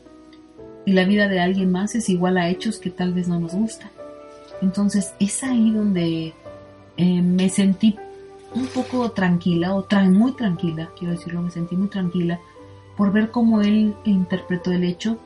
Y 0.86 0.94
la 0.94 1.04
vida 1.04 1.28
de 1.28 1.40
alguien 1.40 1.72
más 1.72 1.96
es 1.96 2.10
igual 2.10 2.38
a 2.38 2.50
hechos 2.50 2.78
que 2.78 2.90
tal 2.90 3.14
vez 3.14 3.28
no 3.28 3.40
nos 3.40 3.54
gustan. 3.54 3.90
Entonces 4.62 5.14
es 5.20 5.44
ahí 5.44 5.72
donde 5.72 6.34
eh, 6.98 7.22
me 7.22 7.50
sentí 7.50 7.98
un 8.54 8.68
poco 8.68 9.12
tranquila, 9.12 9.76
o 9.76 9.86
muy 10.10 10.34
tranquila, 10.34 10.90
quiero 10.98 11.14
decirlo, 11.14 11.42
me 11.42 11.52
sentí 11.52 11.76
muy 11.76 11.88
tranquila 11.88 12.40
por 12.98 13.12
ver 13.12 13.32
cómo 13.32 13.62
él 13.62 13.96
interpretó 14.04 14.72
el 14.72 14.84
hecho 14.84 15.18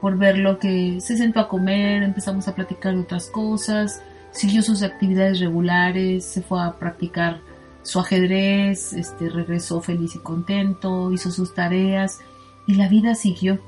por 0.00 0.16
verlo 0.16 0.58
que 0.58 1.00
se 1.00 1.16
sentó 1.16 1.40
a 1.40 1.48
comer, 1.48 2.02
empezamos 2.02 2.48
a 2.48 2.54
platicar 2.54 2.94
de 2.94 3.02
otras 3.02 3.26
cosas, 3.26 4.02
siguió 4.30 4.62
sus 4.62 4.82
actividades 4.82 5.40
regulares, 5.40 6.24
se 6.24 6.42
fue 6.42 6.62
a 6.62 6.78
practicar 6.78 7.40
su 7.82 8.00
ajedrez, 8.00 8.92
este, 8.92 9.28
regresó 9.28 9.80
feliz 9.80 10.14
y 10.14 10.18
contento, 10.18 11.12
hizo 11.12 11.30
sus 11.30 11.54
tareas 11.54 12.20
y 12.66 12.74
la 12.74 12.88
vida 12.88 13.14
siguió. 13.14 13.58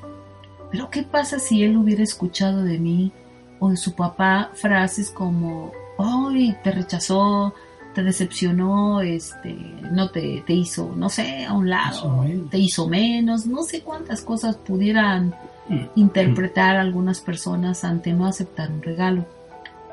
Pero 0.71 0.91
¿qué 0.91 1.03
pasa 1.03 1.39
si 1.39 1.63
él 1.65 1.77
hubiera 1.77 2.03
escuchado 2.03 2.63
de 2.63 2.79
mí 2.79 3.13
o 3.59 3.71
de 3.71 3.77
su 3.77 3.95
papá 3.95 4.51
frases 4.55 5.11
como, 5.11 5.73
¡ay, 5.99 6.57
te 6.63 6.73
rechazó! 6.73 7.55
te 7.93 8.03
decepcionó, 8.03 9.01
este, 9.03 9.55
no 9.91 10.11
te, 10.11 10.43
te 10.47 10.55
hizo, 10.55 10.95
no 10.97 11.09
sé, 11.09 11.45
a 11.45 11.53
un 11.53 11.69
lado, 11.69 12.25
te 12.51 12.59
hizo 12.59 12.89
menos, 12.89 13.47
no 13.47 13.63
sé 13.65 13.83
cuántas 13.83 14.23
cosas 14.23 14.57
pudieran 14.57 15.35
interpretar 15.95 16.77
algunas 16.77 17.21
personas 17.21 17.85
ante 17.85 18.13
no 18.13 18.27
aceptar 18.27 18.71
un 18.71 18.83
regalo. 18.83 19.25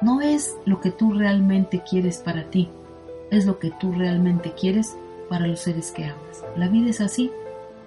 No 0.01 0.21
es 0.21 0.55
lo 0.65 0.81
que 0.81 0.91
tú 0.91 1.13
realmente 1.13 1.83
quieres 1.87 2.17
para 2.17 2.43
ti, 2.45 2.69
es 3.31 3.45
lo 3.45 3.59
que 3.59 3.71
tú 3.71 3.91
realmente 3.91 4.53
quieres 4.53 4.95
para 5.29 5.47
los 5.47 5.59
seres 5.59 5.91
que 5.91 6.05
amas. 6.05 6.43
La 6.55 6.67
vida 6.67 6.89
es 6.89 7.01
así, 7.01 7.31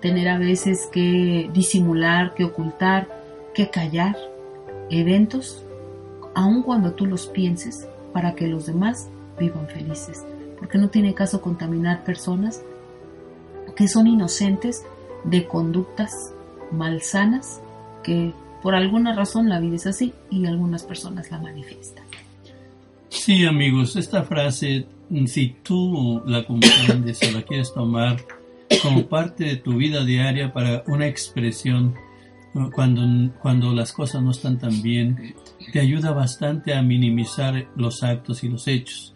tener 0.01 0.29
a 0.29 0.39
veces 0.39 0.89
que 0.93 1.51
disimular, 1.53 2.35
que 2.35 2.45
ocultar, 2.45 3.09
que 3.55 3.71
callar 3.71 4.17
eventos, 4.91 5.65
aun 6.35 6.63
cuando 6.63 6.93
tú 6.93 7.07
los 7.07 7.27
pienses, 7.27 7.89
para 8.13 8.35
que 8.35 8.47
los 8.47 8.67
demás 8.67 9.09
vivan 9.39 9.67
felices, 9.69 10.23
porque 10.59 10.79
no 10.79 10.91
tiene 10.91 11.15
caso 11.15 11.41
contaminar 11.41 12.05
personas 12.05 12.63
que 13.75 13.89
son 13.89 14.07
inocentes 14.07 14.85
de 15.25 15.47
conductas 15.47 16.35
malsanas 16.71 17.62
que 18.03 18.33
por 18.63 18.75
alguna 18.75 19.15
razón 19.15 19.49
la 19.49 19.61
vida 19.61 19.77
es 19.77 19.87
así 19.87 20.13
y 20.31 20.47
algunas 20.47 20.85
personas 20.85 21.31
la 21.31 21.39
manifiestan. 21.39 22.05
Sí, 23.09 23.45
amigos, 23.45 23.97
esta 23.97 24.23
frase, 24.23 24.87
si 25.27 25.57
tú 25.63 26.23
la 26.27 26.45
comprendes 26.45 27.21
o 27.23 27.31
la 27.33 27.43
quieres 27.43 27.73
tomar 27.75 28.17
como 28.83 29.07
parte 29.07 29.45
de 29.45 29.57
tu 29.57 29.77
vida 29.77 30.05
diaria 30.05 30.53
para 30.53 30.83
una 30.87 31.07
expresión 31.07 31.95
cuando, 32.73 33.03
cuando 33.41 33.73
las 33.73 33.93
cosas 33.93 34.23
no 34.23 34.31
están 34.31 34.59
tan 34.59 34.83
bien, 34.83 35.35
te 35.73 35.81
ayuda 35.81 36.13
bastante 36.13 36.75
a 36.75 36.83
minimizar 36.83 37.69
los 37.77 38.03
actos 38.03 38.45
y 38.45 38.49
los 38.49 38.69
hechos. 38.69 39.15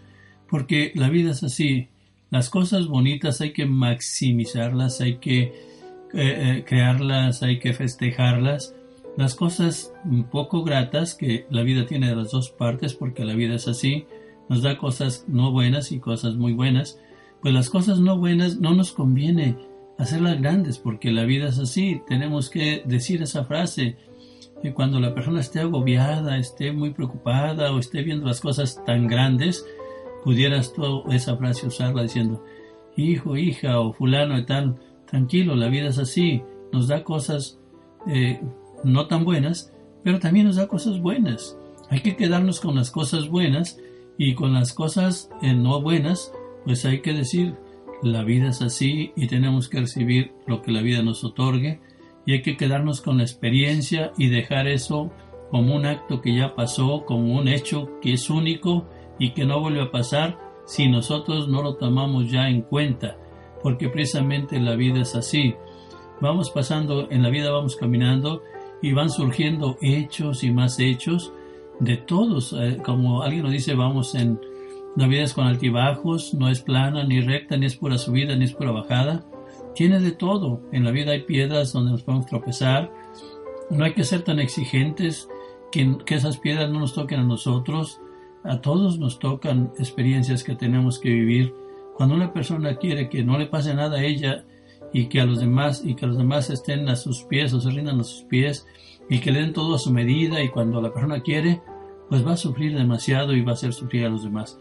Porque 0.48 0.92
la 0.94 1.08
vida 1.08 1.32
es 1.32 1.42
así. 1.42 1.88
Las 2.30 2.50
cosas 2.50 2.86
bonitas 2.86 3.40
hay 3.40 3.52
que 3.52 3.66
maximizarlas, 3.66 5.00
hay 5.00 5.18
que 5.18 5.75
eh, 6.16 6.58
eh, 6.58 6.64
crearlas, 6.66 7.42
hay 7.42 7.58
que 7.58 7.74
festejarlas. 7.74 8.74
Las 9.18 9.34
cosas 9.34 9.92
un 10.04 10.24
poco 10.24 10.64
gratas 10.64 11.14
que 11.14 11.46
la 11.50 11.62
vida 11.62 11.84
tiene 11.84 12.08
de 12.08 12.16
las 12.16 12.30
dos 12.30 12.50
partes 12.50 12.94
porque 12.94 13.24
la 13.24 13.34
vida 13.34 13.56
es 13.56 13.68
así, 13.68 14.06
nos 14.48 14.62
da 14.62 14.78
cosas 14.78 15.26
no 15.28 15.52
buenas 15.52 15.92
y 15.92 16.00
cosas 16.00 16.36
muy 16.36 16.54
buenas, 16.54 16.98
pues 17.42 17.52
las 17.52 17.68
cosas 17.68 18.00
no 18.00 18.18
buenas 18.18 18.58
no 18.58 18.74
nos 18.74 18.92
conviene 18.92 19.56
hacerlas 19.98 20.40
grandes 20.40 20.78
porque 20.78 21.10
la 21.10 21.24
vida 21.24 21.48
es 21.48 21.58
así, 21.58 22.00
tenemos 22.08 22.48
que 22.48 22.82
decir 22.86 23.22
esa 23.22 23.44
frase 23.44 23.96
que 24.62 24.72
cuando 24.72 25.00
la 25.00 25.14
persona 25.14 25.40
esté 25.40 25.60
agobiada, 25.60 26.38
esté 26.38 26.72
muy 26.72 26.90
preocupada 26.90 27.72
o 27.72 27.78
esté 27.78 28.02
viendo 28.02 28.26
las 28.26 28.40
cosas 28.40 28.82
tan 28.86 29.06
grandes, 29.06 29.66
pudieras 30.24 30.72
tú 30.72 31.04
esa 31.10 31.36
frase 31.36 31.66
usarla 31.66 32.02
diciendo, 32.02 32.42
hijo, 32.96 33.36
hija 33.36 33.80
o 33.80 33.92
fulano 33.92 34.38
y 34.38 34.46
tal, 34.46 34.76
tranquilo, 35.06 35.54
la 35.54 35.68
vida 35.68 35.88
es 35.88 35.98
así, 35.98 36.42
nos 36.72 36.88
da 36.88 37.04
cosas 37.04 37.58
eh, 38.06 38.40
no 38.84 39.06
tan 39.06 39.24
buenas, 39.24 39.72
pero 40.02 40.18
también 40.18 40.46
nos 40.46 40.56
da 40.56 40.68
cosas 40.68 41.00
buenas. 41.00 41.58
Hay 41.88 42.00
que 42.00 42.16
quedarnos 42.16 42.60
con 42.60 42.74
las 42.74 42.90
cosas 42.90 43.28
buenas 43.28 43.78
y 44.18 44.34
con 44.34 44.52
las 44.54 44.72
cosas 44.72 45.30
eh, 45.42 45.54
no 45.54 45.80
buenas, 45.80 46.32
pues 46.64 46.84
hay 46.84 47.00
que 47.00 47.12
decir, 47.12 47.54
la 48.02 48.22
vida 48.22 48.48
es 48.48 48.62
así 48.62 49.12
y 49.16 49.26
tenemos 49.26 49.68
que 49.68 49.80
recibir 49.80 50.32
lo 50.46 50.62
que 50.62 50.72
la 50.72 50.82
vida 50.82 51.02
nos 51.02 51.24
otorgue 51.24 51.80
y 52.26 52.32
hay 52.32 52.42
que 52.42 52.56
quedarnos 52.56 53.00
con 53.00 53.18
la 53.18 53.22
experiencia 53.22 54.12
y 54.18 54.28
dejar 54.28 54.66
eso 54.66 55.12
como 55.50 55.76
un 55.76 55.86
acto 55.86 56.20
que 56.20 56.36
ya 56.36 56.54
pasó, 56.54 57.04
como 57.06 57.38
un 57.38 57.48
hecho 57.48 57.88
que 58.00 58.12
es 58.12 58.28
único 58.28 58.86
y 59.18 59.32
que 59.32 59.46
no 59.46 59.60
vuelve 59.60 59.82
a 59.82 59.90
pasar 59.90 60.38
si 60.66 60.88
nosotros 60.88 61.48
no 61.48 61.62
lo 61.62 61.76
tomamos 61.76 62.30
ya 62.30 62.48
en 62.48 62.62
cuenta, 62.62 63.16
porque 63.66 63.88
precisamente 63.88 64.60
la 64.60 64.76
vida 64.76 65.00
es 65.00 65.16
así. 65.16 65.56
Vamos 66.20 66.50
pasando, 66.50 67.10
en 67.10 67.24
la 67.24 67.30
vida 67.30 67.50
vamos 67.50 67.74
caminando 67.74 68.44
y 68.80 68.92
van 68.92 69.10
surgiendo 69.10 69.76
hechos 69.82 70.44
y 70.44 70.52
más 70.52 70.78
hechos 70.78 71.32
de 71.80 71.96
todos. 71.96 72.52
Eh, 72.52 72.78
como 72.84 73.24
alguien 73.24 73.42
nos 73.42 73.50
dice, 73.50 73.74
vamos 73.74 74.14
en, 74.14 74.38
La 74.94 75.08
vida 75.08 75.24
es 75.24 75.34
con 75.34 75.48
altibajos, 75.48 76.32
no 76.32 76.48
es 76.48 76.60
plana, 76.60 77.02
ni 77.02 77.20
recta, 77.20 77.56
ni 77.56 77.66
es 77.66 77.74
pura 77.74 77.98
subida, 77.98 78.36
ni 78.36 78.44
es 78.44 78.52
pura 78.52 78.70
bajada. 78.70 79.24
Tiene 79.74 79.98
de 79.98 80.12
todo. 80.12 80.60
En 80.70 80.84
la 80.84 80.92
vida 80.92 81.10
hay 81.10 81.22
piedras 81.24 81.72
donde 81.72 81.90
nos 81.90 82.04
podemos 82.04 82.26
tropezar. 82.26 82.92
No 83.68 83.84
hay 83.84 83.94
que 83.94 84.04
ser 84.04 84.22
tan 84.22 84.38
exigentes 84.38 85.28
que, 85.72 85.98
que 86.06 86.14
esas 86.14 86.38
piedras 86.38 86.70
no 86.70 86.78
nos 86.78 86.94
toquen 86.94 87.18
a 87.18 87.24
nosotros. 87.24 88.00
A 88.44 88.60
todos 88.60 89.00
nos 89.00 89.18
tocan 89.18 89.72
experiencias 89.76 90.44
que 90.44 90.54
tenemos 90.54 91.00
que 91.00 91.08
vivir. 91.10 91.65
Cuando 91.96 92.14
una 92.14 92.32
persona 92.32 92.76
quiere 92.76 93.08
que 93.08 93.24
no 93.24 93.38
le 93.38 93.46
pase 93.46 93.74
nada 93.74 93.98
a 93.98 94.04
ella 94.04 94.44
y 94.92 95.06
que 95.06 95.20
a 95.20 95.26
los 95.26 95.40
demás 95.40 95.82
y 95.84 95.94
que 95.94 96.06
los 96.06 96.18
demás 96.18 96.50
estén 96.50 96.88
a 96.88 96.96
sus 96.96 97.22
pies 97.24 97.52
o 97.54 97.60
se 97.60 97.70
rindan 97.70 98.00
a 98.00 98.04
sus 98.04 98.22
pies 98.24 98.66
y 99.08 99.20
que 99.20 99.30
le 99.30 99.40
den 99.40 99.52
todo 99.52 99.74
a 99.74 99.78
su 99.78 99.92
medida 99.92 100.42
y 100.42 100.50
cuando 100.50 100.80
la 100.80 100.92
persona 100.92 101.20
quiere, 101.20 101.62
pues 102.08 102.26
va 102.26 102.32
a 102.32 102.36
sufrir 102.36 102.76
demasiado 102.76 103.34
y 103.34 103.42
va 103.42 103.52
a 103.52 103.54
hacer 103.54 103.72
sufrir 103.72 104.04
a 104.06 104.10
los 104.10 104.24
demás. 104.24 104.60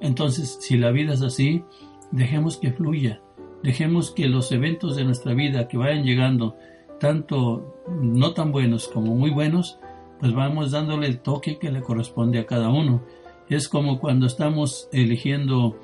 Entonces, 0.00 0.58
si 0.60 0.76
la 0.76 0.90
vida 0.90 1.14
es 1.14 1.22
así, 1.22 1.62
dejemos 2.10 2.56
que 2.56 2.72
fluya, 2.72 3.22
dejemos 3.62 4.10
que 4.10 4.28
los 4.28 4.50
eventos 4.50 4.96
de 4.96 5.04
nuestra 5.04 5.34
vida 5.34 5.68
que 5.68 5.78
vayan 5.78 6.04
llegando, 6.04 6.56
tanto 6.98 7.76
no 8.00 8.32
tan 8.32 8.50
buenos 8.50 8.88
como 8.88 9.14
muy 9.14 9.30
buenos, 9.30 9.78
pues 10.18 10.34
vamos 10.34 10.72
dándole 10.72 11.06
el 11.06 11.20
toque 11.20 11.58
que 11.58 11.70
le 11.70 11.82
corresponde 11.82 12.38
a 12.38 12.46
cada 12.46 12.70
uno. 12.70 13.02
Es 13.48 13.68
como 13.68 13.98
cuando 14.00 14.26
estamos 14.26 14.88
eligiendo 14.92 15.78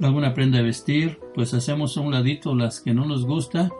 alguna 0.00 0.34
prenda 0.34 0.58
de 0.58 0.64
vestir, 0.64 1.18
pues 1.34 1.54
hacemos 1.54 1.96
a 1.96 2.00
un 2.00 2.12
ladito 2.12 2.54
las 2.54 2.80
que 2.80 2.94
no 2.94 3.06
nos 3.06 3.24
gusta 3.24 3.70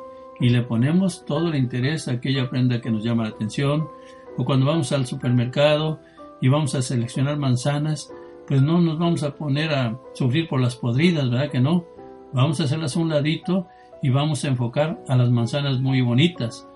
y 0.40 0.50
le 0.50 0.62
ponemos 0.62 1.24
todo 1.24 1.48
el 1.48 1.56
interés 1.56 2.08
a 2.08 2.12
aquella 2.12 2.48
prenda 2.48 2.80
que 2.80 2.90
nos 2.90 3.04
llama 3.04 3.24
la 3.24 3.30
atención. 3.30 3.88
O 4.36 4.44
cuando 4.44 4.66
vamos 4.66 4.92
al 4.92 5.06
supermercado 5.06 6.00
y 6.40 6.48
vamos 6.48 6.74
a 6.74 6.82
seleccionar 6.82 7.38
manzanas, 7.38 8.12
pues 8.46 8.62
no 8.62 8.80
nos 8.80 8.98
vamos 8.98 9.22
a 9.22 9.34
poner 9.34 9.72
a 9.72 9.98
sufrir 10.14 10.48
por 10.48 10.60
las 10.60 10.76
podridas, 10.76 11.30
¿verdad 11.30 11.50
que 11.50 11.60
no? 11.60 11.84
Vamos 12.32 12.60
a 12.60 12.64
hacerlas 12.64 12.96
a 12.96 13.00
un 13.00 13.08
ladito 13.08 13.66
y 14.02 14.10
vamos 14.10 14.44
a 14.44 14.48
enfocar 14.48 15.02
a 15.08 15.16
las 15.16 15.30
manzanas 15.30 15.80
muy 15.80 16.00
bonitas. 16.00 16.68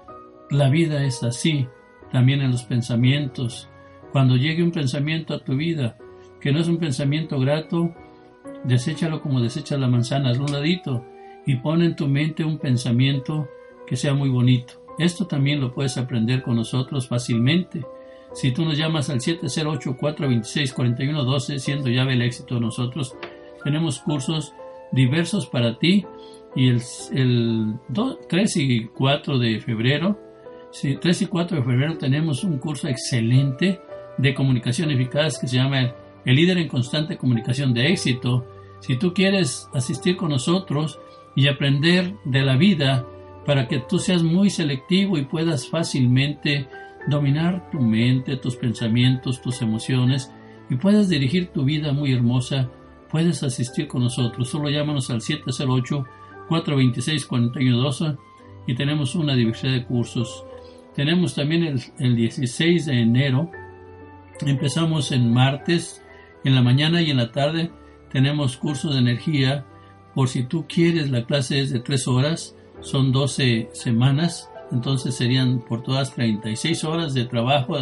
La 0.50 0.68
vida 0.68 1.04
es 1.04 1.22
así, 1.22 1.68
también 2.10 2.40
en 2.40 2.50
los 2.50 2.64
pensamientos. 2.64 3.68
Cuando 4.12 4.36
llegue 4.36 4.62
un 4.62 4.72
pensamiento 4.72 5.34
a 5.34 5.44
tu 5.44 5.54
vida 5.56 5.96
que 6.40 6.52
no 6.52 6.58
es 6.58 6.68
un 6.68 6.78
pensamiento 6.78 7.38
grato, 7.38 7.94
deséchalo 8.64 9.22
como 9.22 9.40
desechas 9.40 9.80
la 9.80 9.88
manzana, 9.88 10.30
a 10.30 10.32
un 10.32 10.52
ladito 10.52 11.04
y 11.46 11.56
pon 11.56 11.80
en 11.82 11.96
tu 11.96 12.06
mente 12.06 12.44
un 12.44 12.58
pensamiento 12.58 13.48
que 13.86 13.96
sea 13.96 14.12
muy 14.14 14.28
bonito. 14.28 14.74
Esto 14.98 15.26
también 15.26 15.60
lo 15.60 15.72
puedes 15.72 15.96
aprender 15.96 16.42
con 16.42 16.56
nosotros 16.56 17.08
fácilmente. 17.08 17.82
Si 18.32 18.52
tú 18.52 18.64
nos 18.64 18.78
llamas 18.78 19.10
al 19.10 19.18
708-426-4112, 19.20 21.58
siendo 21.58 21.88
llave 21.88 22.12
el 22.12 22.22
éxito 22.22 22.60
nosotros, 22.60 23.16
tenemos 23.64 23.98
cursos 23.98 24.54
diversos 24.92 25.46
para 25.46 25.76
ti 25.78 26.06
y 26.54 26.68
el, 26.68 26.80
el 27.12 27.74
3 28.28 28.56
y 28.56 28.84
4 28.86 29.38
de 29.38 29.58
febrero, 29.60 30.20
3 31.00 31.22
y 31.22 31.26
4 31.26 31.56
de 31.56 31.64
febrero 31.64 31.98
tenemos 31.98 32.44
un 32.44 32.58
curso 32.58 32.86
excelente 32.88 33.80
de 34.18 34.34
comunicación 34.34 34.90
eficaz 34.90 35.38
que 35.38 35.48
se 35.48 35.56
llama 35.56 35.80
el, 35.80 35.94
el 36.24 36.36
líder 36.36 36.58
en 36.58 36.68
constante 36.68 37.16
comunicación 37.16 37.74
de 37.74 37.88
éxito. 37.88 38.46
Si 38.80 38.96
tú 38.96 39.12
quieres 39.14 39.68
asistir 39.72 40.16
con 40.16 40.30
nosotros 40.30 41.00
y 41.36 41.48
aprender 41.48 42.14
de 42.24 42.42
la 42.42 42.56
vida 42.56 43.06
para 43.46 43.68
que 43.68 43.78
tú 43.78 43.98
seas 43.98 44.22
muy 44.22 44.50
selectivo 44.50 45.16
y 45.18 45.24
puedas 45.24 45.68
fácilmente 45.68 46.68
dominar 47.08 47.70
tu 47.70 47.80
mente, 47.80 48.36
tus 48.36 48.56
pensamientos, 48.56 49.40
tus 49.40 49.62
emociones 49.62 50.30
y 50.68 50.76
puedas 50.76 51.08
dirigir 51.08 51.48
tu 51.48 51.64
vida 51.64 51.92
muy 51.92 52.12
hermosa, 52.12 52.68
puedes 53.10 53.42
asistir 53.42 53.88
con 53.88 54.02
nosotros. 54.02 54.48
Solo 54.48 54.68
llámanos 54.68 55.10
al 55.10 55.20
708-426-4112 55.20 58.18
y 58.66 58.74
tenemos 58.74 59.14
una 59.14 59.34
diversidad 59.34 59.72
de 59.72 59.84
cursos. 59.84 60.44
Tenemos 60.94 61.34
también 61.34 61.64
el, 61.64 61.80
el 61.98 62.16
16 62.16 62.86
de 62.86 63.00
enero, 63.00 63.50
empezamos 64.46 65.12
en 65.12 65.32
martes, 65.32 66.02
en 66.44 66.54
la 66.54 66.62
mañana 66.62 67.02
y 67.02 67.10
en 67.10 67.18
la 67.18 67.32
tarde 67.32 67.70
tenemos 68.10 68.56
cursos 68.56 68.94
de 68.94 69.00
energía. 69.00 69.64
Por 70.14 70.28
si 70.28 70.42
tú 70.42 70.66
quieres, 70.68 71.10
la 71.10 71.24
clase 71.24 71.60
es 71.60 71.70
de 71.70 71.80
3 71.80 72.08
horas, 72.08 72.56
son 72.80 73.12
12 73.12 73.70
semanas 73.72 74.50
entonces 74.72 75.14
serían 75.14 75.60
por 75.60 75.82
todas 75.82 76.14
36 76.14 76.84
horas 76.84 77.14
de 77.14 77.24
trabajo 77.24 77.76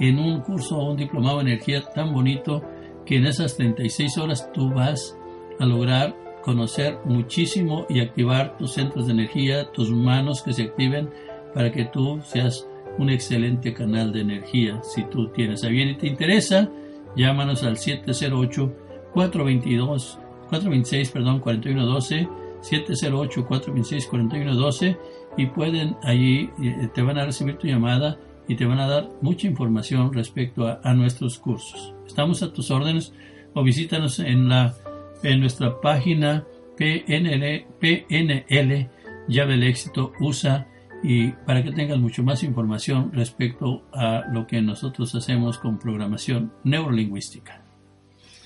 en 0.00 0.18
un 0.18 0.40
curso 0.40 0.78
o 0.78 0.90
un 0.90 0.96
diplomado 0.96 1.38
de 1.38 1.52
energía 1.52 1.82
tan 1.82 2.12
bonito 2.12 2.62
que 3.04 3.16
en 3.16 3.26
esas 3.26 3.56
36 3.56 4.18
horas 4.18 4.50
tú 4.52 4.70
vas 4.70 5.16
a 5.58 5.66
lograr 5.66 6.16
conocer 6.42 6.98
muchísimo 7.04 7.86
y 7.88 8.00
activar 8.00 8.58
tus 8.58 8.72
centros 8.72 9.06
de 9.06 9.12
energía, 9.12 9.70
tus 9.72 9.90
manos 9.90 10.42
que 10.42 10.52
se 10.52 10.64
activen 10.64 11.10
para 11.54 11.70
que 11.70 11.84
tú 11.84 12.20
seas 12.24 12.66
un 12.98 13.10
excelente 13.10 13.72
canal 13.72 14.12
de 14.12 14.20
energía. 14.20 14.80
Si 14.82 15.04
tú 15.04 15.28
tienes 15.28 15.64
a 15.64 15.68
bien 15.68 15.90
y 15.90 15.94
te 15.94 16.06
interesa, 16.06 16.70
llámanos 17.16 17.62
al 17.62 17.78
708 17.78 18.72
422 19.12 20.18
426 20.48 21.10
perdón 21.10 21.40
4112 21.40 22.28
708 22.60 23.46
426 23.46 24.06
4112 24.06 24.98
y 25.36 25.46
pueden 25.46 25.96
allí, 26.02 26.50
eh, 26.62 26.88
te 26.94 27.02
van 27.02 27.18
a 27.18 27.26
recibir 27.26 27.56
tu 27.56 27.66
llamada 27.66 28.18
y 28.48 28.56
te 28.56 28.66
van 28.66 28.78
a 28.78 28.88
dar 28.88 29.10
mucha 29.20 29.46
información 29.46 30.12
respecto 30.12 30.66
a, 30.66 30.94
nuestros 30.94 31.38
cursos. 31.38 31.94
Estamos 32.06 32.42
a 32.42 32.52
tus 32.52 32.70
órdenes 32.70 33.12
o 33.54 33.62
visítanos 33.62 34.18
en, 34.18 34.48
la, 34.48 34.74
en 35.22 35.40
nuestra 35.40 35.80
página 35.80 36.44
PNL, 36.76 37.66
PNL 37.80 38.90
Llave 39.28 39.52
del 39.52 39.62
Éxito 39.62 40.12
USA 40.20 40.66
y 41.04 41.32
para 41.32 41.62
que 41.62 41.70
tengas 41.70 41.98
mucho 41.98 42.22
más 42.22 42.42
información 42.42 43.12
respecto 43.12 43.82
a 43.92 44.24
lo 44.32 44.46
que 44.46 44.62
nosotros 44.62 45.14
hacemos 45.14 45.58
con 45.58 45.78
programación 45.78 46.50
neurolingüística. 46.64 47.60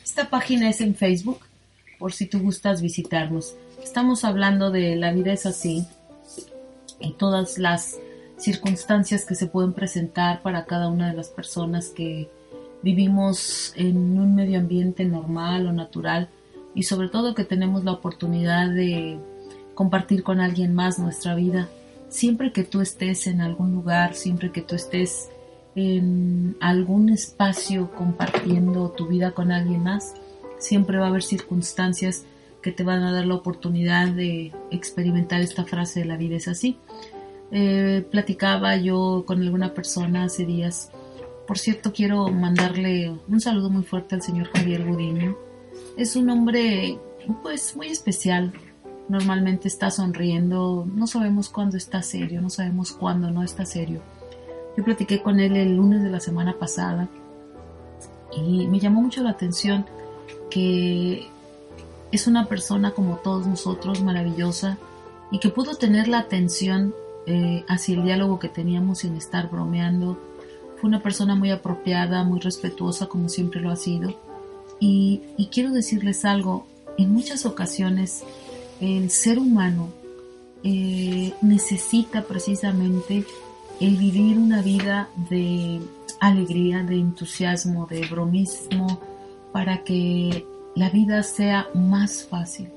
Esta 0.05 0.29
página 0.29 0.68
es 0.68 0.81
en 0.81 0.97
Facebook, 0.97 1.38
por 2.01 2.12
si 2.12 2.27
tú 2.27 2.40
gustas 2.40 2.83
visitarnos. 2.83 3.55
Estamos 3.83 4.25
hablando 4.25 4.73
de 4.73 4.97
La 4.97 5.12
vida 5.12 5.33
es 5.33 5.47
así, 5.47 5.87
y 7.01 7.12
todas 7.12 7.59
las 7.59 7.97
circunstancias 8.38 9.25
que 9.25 9.37
se 9.37 9.47
pueden 9.47 9.73
presentar 9.73 10.42
para 10.42 10.64
cada 10.64 10.88
una 10.88 11.11
de 11.11 11.16
las 11.16 11.29
personas 11.29 11.90
que 11.90 12.29
vivimos 12.83 13.73
en 13.77 14.18
un 14.18 14.35
medio 14.35 14.59
ambiente 14.59 15.05
normal 15.05 15.68
o 15.68 15.73
natural 15.73 16.29
y 16.75 16.85
sobre 16.85 17.09
todo 17.09 17.35
que 17.37 17.44
tenemos 17.44 17.85
la 17.85 17.92
oportunidad 17.92 18.68
de 18.68 19.18
compartir 19.75 20.25
con 20.25 20.40
alguien 20.40 20.75
más 20.75 20.99
nuestra 20.99 21.37
vida. 21.37 21.68
Siempre 22.09 22.53
que 22.53 22.64
tú 22.64 22.81
estés 22.81 23.27
en 23.27 23.40
algún 23.40 23.73
lugar, 23.73 24.14
siempre 24.14 24.51
que 24.51 24.62
tú 24.62 24.75
estés 24.75 25.31
en 25.75 26.57
algún 26.61 27.11
espacio 27.11 27.90
compartiendo 27.92 28.90
tu 28.90 29.07
vida 29.07 29.33
con 29.33 29.53
alguien 29.53 29.83
más, 29.83 30.14
siempre 30.59 30.99
va 30.99 31.07
a 31.07 31.09
haber 31.09 31.23
circunstancias 31.23 32.25
que 32.62 32.73
te 32.73 32.83
van 32.83 33.03
a 33.03 33.12
dar 33.12 33.27
la 33.27 33.35
oportunidad 33.35 34.09
de 34.09 34.53
experimentar 34.71 35.40
esta 35.40 35.64
frase 35.64 36.01
de 36.01 36.07
la 36.07 36.16
vida 36.16 36.37
es 36.37 36.49
así. 36.49 36.79
Eh, 37.51 38.05
platicaba 38.11 38.77
yo 38.77 39.25
con 39.27 39.42
alguna 39.42 39.75
persona 39.75 40.25
hace 40.25 40.44
días. 40.44 40.90
Por 41.47 41.59
cierto, 41.59 41.92
quiero 41.92 42.29
mandarle 42.29 43.16
un 43.29 43.40
saludo 43.40 43.71
muy 43.71 43.85
fuerte 43.85 44.14
al 44.14 44.23
señor 44.23 44.51
Javier 44.53 44.85
Gudiño. 44.85 45.37
Es 45.97 46.16
un 46.16 46.29
hombre 46.31 46.99
pues 47.42 47.77
muy 47.77 47.88
especial. 47.88 48.53
Normalmente 49.09 49.68
está 49.68 49.90
sonriendo, 49.90 50.87
no 50.94 51.07
sabemos 51.07 51.49
cuándo 51.49 51.77
está 51.77 52.03
serio, 52.03 52.42
no 52.42 52.51
sabemos 52.51 52.92
cuándo 52.92 53.31
no 53.31 53.42
está 53.42 53.64
serio. 53.64 54.01
Yo 54.77 54.85
platiqué 54.85 55.23
con 55.23 55.40
él 55.40 55.57
el 55.57 55.77
lunes 55.77 56.03
de 56.03 56.11
la 56.11 56.21
semana 56.21 56.55
pasada 56.59 57.09
y 58.37 58.66
me 58.66 58.79
llamó 58.79 59.01
mucho 59.01 59.23
la 59.23 59.31
atención 59.31 59.87
que 60.51 61.27
es 62.12 62.27
una 62.27 62.47
persona 62.47 62.92
como 62.92 63.16
todos 63.16 63.47
nosotros, 63.47 64.03
maravillosa, 64.03 64.79
y 65.31 65.38
que 65.38 65.51
pudo 65.51 65.75
tener 65.75 66.09
la 66.09 66.18
atención 66.18 66.94
eh, 67.27 67.64
hacia 67.68 67.97
el 67.97 68.05
diálogo 68.05 68.38
que 68.38 68.49
teníamos 68.49 68.99
sin 68.99 69.16
estar 69.16 69.51
bromeando. 69.51 70.18
Fue 70.81 70.88
una 70.88 71.03
persona 71.03 71.35
muy 71.35 71.51
apropiada, 71.51 72.25
muy 72.25 72.40
respetuosa, 72.40 73.07
como 73.07 73.29
siempre 73.29 73.61
lo 73.61 73.71
ha 73.71 73.77
sido. 73.77 74.14
Y, 74.81 75.49
quiero 75.53 75.73
decirles 75.73 76.25
algo, 76.25 76.66
en 76.97 77.12
muchas 77.12 77.44
ocasiones 77.47 78.23
el 78.81 79.11
ser 79.11 79.38
humano 79.38 79.88
eh, 80.64 81.33
necesita 81.41 82.23
precisamente 82.23 83.25
el 83.81 83.97
vivir 83.97 84.38
una 84.38 84.61
vida 84.62 85.09
de 85.31 85.81
alegría, 86.21 86.83
de 86.83 86.97
entusiasmo, 86.97 87.87
de 87.87 88.07
bromismo, 88.09 89.01
para 89.53 89.85
que 89.85 90.45
la 90.75 90.91
vida 90.91 91.23
sea 91.23 91.69
más 91.75 92.25
fácil. 92.25 92.69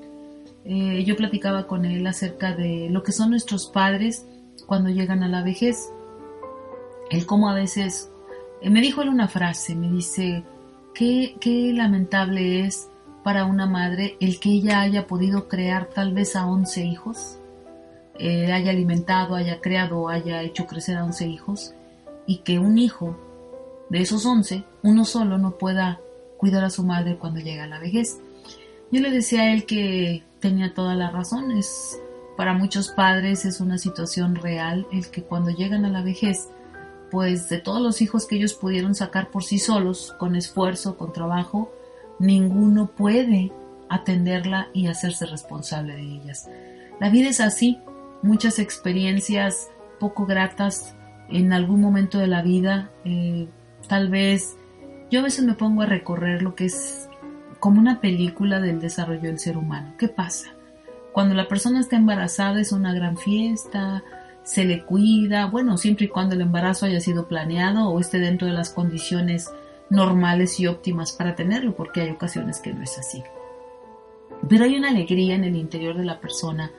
Eh, 0.64 1.04
yo 1.06 1.16
platicaba 1.16 1.66
con 1.66 1.86
él 1.86 2.06
acerca 2.06 2.54
de 2.54 2.88
lo 2.92 3.02
que 3.02 3.12
son 3.12 3.32
nuestros 3.32 3.68
padres 3.68 4.26
cuando 4.68 4.90
llegan 4.90 5.24
a 5.24 5.28
la 5.28 5.44
vejez. 5.44 5.90
Él 7.10 7.26
como 7.26 7.50
a 7.50 7.56
veces, 7.56 8.12
eh, 8.62 8.70
me 8.70 8.82
dijo 8.82 9.02
él 9.02 9.10
una 9.10 9.28
frase, 9.28 9.76
me 9.76 9.90
dice, 9.90 10.44
qué, 10.94 11.36
qué 11.42 11.74
lamentable 11.74 12.66
es 12.66 12.90
para 13.23 13.45
una 13.45 13.65
madre 13.65 14.17
el 14.19 14.39
que 14.39 14.49
ella 14.49 14.81
haya 14.81 15.07
podido 15.07 15.47
crear 15.47 15.86
tal 15.86 16.13
vez 16.13 16.36
a 16.36 16.47
11 16.47 16.86
hijos, 16.86 17.38
eh, 18.17 18.51
haya 18.51 18.71
alimentado, 18.71 19.36
haya 19.36 19.62
creado, 19.62 20.10
haya 20.10 20.41
hecho 20.43 20.67
crecer 20.67 20.97
a 20.97 21.05
11 21.05 21.27
hijos 21.27 21.73
y 22.25 22.38
que 22.38 22.60
un 22.60 22.77
hijo 22.77 23.17
de 23.89 24.01
esos 24.01 24.25
11, 24.25 24.63
uno 24.84 25.05
solo 25.05 25.38
no 25.38 25.57
pueda 25.57 25.99
cuidar 26.38 26.63
a 26.63 26.69
su 26.69 26.84
madre 26.84 27.17
cuando 27.17 27.39
llega 27.39 27.65
a 27.65 27.67
la 27.67 27.79
vejez. 27.79 28.19
Yo 28.91 29.01
le 29.01 29.12
decía 29.12 29.41
a 29.41 29.53
él 29.53 29.65
que 29.65 30.23
tenía 30.39 30.73
toda 30.73 30.95
la 30.95 31.12
razón, 31.12 31.51
es 31.51 31.99
para 32.36 32.53
muchos 32.53 32.89
padres 32.89 33.45
es 33.45 33.60
una 33.62 33.77
situación 33.77 34.36
real 34.36 34.88
el 34.91 35.12
que 35.12 35.23
cuando 35.23 35.51
llegan 35.51 35.86
a 35.86 35.89
la 35.89 36.01
vejez, 36.01 36.49
pues 37.12 37.49
de 37.49 37.60
todos 37.60 37.81
los 37.81 38.01
hijos 38.01 38.25
que 38.25 38.38
ellos 38.38 38.53
pudieron 38.53 38.95
sacar 38.95 39.29
por 39.29 39.43
sí 39.43 39.60
solos, 39.60 40.15
con 40.17 40.36
esfuerzo, 40.36 40.97
con 40.97 41.13
trabajo, 41.13 41.71
ninguno 42.21 42.88
puede 42.88 43.51
atenderla 43.89 44.69
y 44.73 44.88
hacerse 44.88 45.25
responsable 45.25 45.95
de 45.95 46.03
ellas. 46.03 46.49
La 46.99 47.10
vida 47.10 47.29
es 47.29 47.41
así, 47.41 47.79
muchas 48.21 48.60
experiencias 48.60 49.69
poco 49.99 50.25
gratas 50.25 50.95
en 51.29 51.53
algún 51.53 51.81
momento 51.81 52.19
de 52.19 52.27
la 52.27 52.41
vida, 52.41 52.91
eh, 53.05 53.47
tal 53.88 54.10
vez 54.10 54.55
yo 55.10 55.19
a 55.19 55.23
veces 55.23 55.45
me 55.45 55.53
pongo 55.53 55.81
a 55.81 55.86
recorrer 55.86 56.41
lo 56.41 56.55
que 56.55 56.65
es 56.65 57.10
como 57.60 57.79
una 57.79 58.01
película 58.01 58.60
del 58.60 58.79
desarrollo 58.79 59.23
del 59.23 59.39
ser 59.39 59.57
humano. 59.57 59.93
¿Qué 59.97 60.07
pasa? 60.07 60.49
Cuando 61.12 61.36
la 61.36 61.47
persona 61.47 61.79
está 61.79 61.95
embarazada 61.97 62.62
es 62.62 62.71
una 62.71 62.93
gran 62.93 63.17
fiesta, 63.17 64.03
se 64.43 64.65
le 64.65 64.84
cuida, 64.84 65.45
bueno, 65.45 65.77
siempre 65.77 66.05
y 66.05 66.10
cuando 66.10 66.36
el 66.36 66.41
embarazo 66.41 66.86
haya 66.86 66.99
sido 66.99 67.27
planeado 67.27 67.89
o 67.89 67.99
esté 67.99 68.19
dentro 68.19 68.47
de 68.47 68.53
las 68.53 68.69
condiciones 68.69 69.51
normales 69.91 70.60
y 70.60 70.67
óptimas 70.67 71.12
para 71.12 71.36
tenerlo, 71.36 71.75
porque 71.75 72.01
hay 72.01 72.10
ocasiones 72.10 72.60
que 72.60 72.73
no 72.73 72.82
es 72.82 72.97
así. 72.97 73.21
Pero 74.49 74.63
hay 74.63 74.75
una 74.75 74.89
alegría 74.89 75.36
en 75.36 75.43
el 75.43 75.56
interior 75.56 75.95
de 75.95 76.06
la 76.06 76.19
persona 76.19 76.71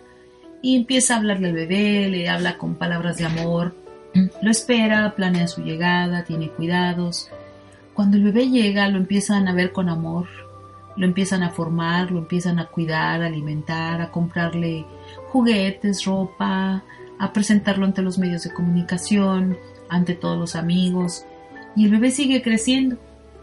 y 0.63 0.77
empieza 0.77 1.15
a 1.15 1.19
hablarle 1.19 1.49
al 1.49 1.55
bebé, 1.55 2.09
le 2.09 2.29
habla 2.29 2.59
con 2.59 2.75
palabras 2.75 3.19
de 3.19 3.27
amor, 3.27 3.75
lo 4.41 4.51
espera, 4.51 5.15
planea 5.15 5.47
su 5.47 5.63
llegada, 5.63 6.25
tiene 6.25 6.49
cuidados. 6.51 7.31
Cuando 7.95 8.17
el 8.17 8.25
bebé 8.25 8.49
llega, 8.49 8.89
lo 8.89 8.97
empiezan 8.97 9.47
a 9.47 9.55
ver 9.55 9.73
con 9.73 9.89
amor, 9.89 10.27
lo 10.97 11.05
empiezan 11.05 11.43
a 11.43 11.51
formar, 11.51 12.11
lo 12.11 12.19
empiezan 12.19 12.59
a 12.59 12.67
cuidar, 12.67 13.23
a 13.23 13.27
alimentar, 13.27 14.01
a 14.01 14.11
comprarle 14.11 14.87
juguetes, 15.29 16.05
ropa, 16.05 16.83
a 17.19 17.33
presentarlo 17.33 17.85
ante 17.85 18.03
los 18.03 18.19
medios 18.19 18.45
de 18.45 18.53
comunicación, 18.53 19.59
ante 19.89 20.15
todos 20.15 20.39
los 20.39 20.57
amigos, 20.57 21.27
y 21.77 21.85
el 21.85 21.91
bebé 21.91 22.11
sigue 22.11 22.43
creciendo. 22.43 22.99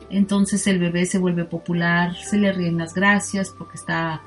Entonces 0.10 0.65
el 0.68 0.80
bebé 0.80 1.06
se 1.06 1.20
vuelve 1.20 1.46
popular, 1.46 2.15
se 2.15 2.38
le 2.38 2.52
ríen 2.52 2.78
las 2.78 2.94
gracias 2.94 3.52
porque 3.56 3.78
está 3.78 4.22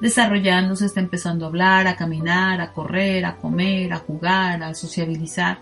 desarrollándose, 0.00 0.86
está 0.86 1.00
empezando 1.00 1.44
a 1.44 1.48
hablar, 1.48 1.86
a 1.86 1.96
caminar, 1.96 2.60
a 2.60 2.72
correr, 2.72 3.24
a 3.24 3.36
comer, 3.36 3.92
a 3.92 3.98
jugar, 3.98 4.62
a 4.62 4.74
sociabilizar. 4.74 5.60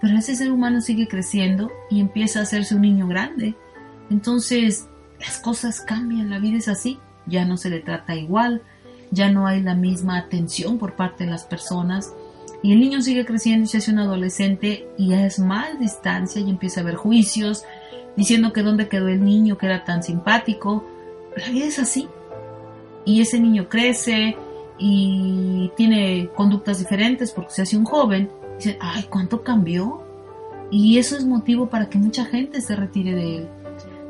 Pero 0.00 0.18
ese 0.18 0.36
ser 0.36 0.50
humano 0.50 0.80
sigue 0.80 1.08
creciendo 1.08 1.70
y 1.90 2.00
empieza 2.00 2.40
a 2.40 2.42
hacerse 2.42 2.74
un 2.74 2.82
niño 2.82 3.06
grande. 3.06 3.54
Entonces 4.10 4.88
las 5.20 5.38
cosas 5.38 5.80
cambian, 5.80 6.30
la 6.30 6.38
vida 6.38 6.58
es 6.58 6.68
así, 6.68 6.98
ya 7.26 7.44
no 7.44 7.56
se 7.56 7.70
le 7.70 7.80
trata 7.80 8.14
igual, 8.14 8.62
ya 9.10 9.30
no 9.30 9.46
hay 9.46 9.62
la 9.62 9.74
misma 9.74 10.18
atención 10.18 10.78
por 10.78 10.96
parte 10.96 11.24
de 11.24 11.30
las 11.30 11.44
personas 11.44 12.12
y 12.64 12.72
el 12.72 12.80
niño 12.80 13.02
sigue 13.02 13.26
creciendo 13.26 13.64
y 13.64 13.66
se 13.66 13.76
hace 13.76 13.92
un 13.92 13.98
adolescente 13.98 14.88
y 14.96 15.12
es 15.12 15.38
más 15.38 15.78
distancia 15.78 16.40
y 16.40 16.48
empieza 16.48 16.80
a 16.80 16.82
haber 16.82 16.94
juicios 16.94 17.62
diciendo 18.16 18.54
que 18.54 18.62
dónde 18.62 18.88
quedó 18.88 19.08
el 19.08 19.22
niño 19.22 19.58
que 19.58 19.66
era 19.66 19.84
tan 19.84 20.02
simpático. 20.02 20.82
La 21.36 21.46
vida 21.50 21.66
es 21.66 21.78
así. 21.78 22.08
Y 23.04 23.20
ese 23.20 23.38
niño 23.38 23.68
crece 23.68 24.38
y 24.78 25.70
tiene 25.76 26.30
conductas 26.34 26.78
diferentes 26.78 27.32
porque 27.32 27.50
se 27.50 27.60
hace 27.60 27.76
un 27.76 27.84
joven. 27.84 28.30
Y 28.54 28.56
dice, 28.56 28.78
ay, 28.80 29.04
¿cuánto 29.10 29.42
cambió? 29.42 30.02
Y 30.70 30.96
eso 30.96 31.18
es 31.18 31.26
motivo 31.26 31.68
para 31.68 31.90
que 31.90 31.98
mucha 31.98 32.24
gente 32.24 32.62
se 32.62 32.76
retire 32.76 33.14
de 33.14 33.36
él. 33.36 33.48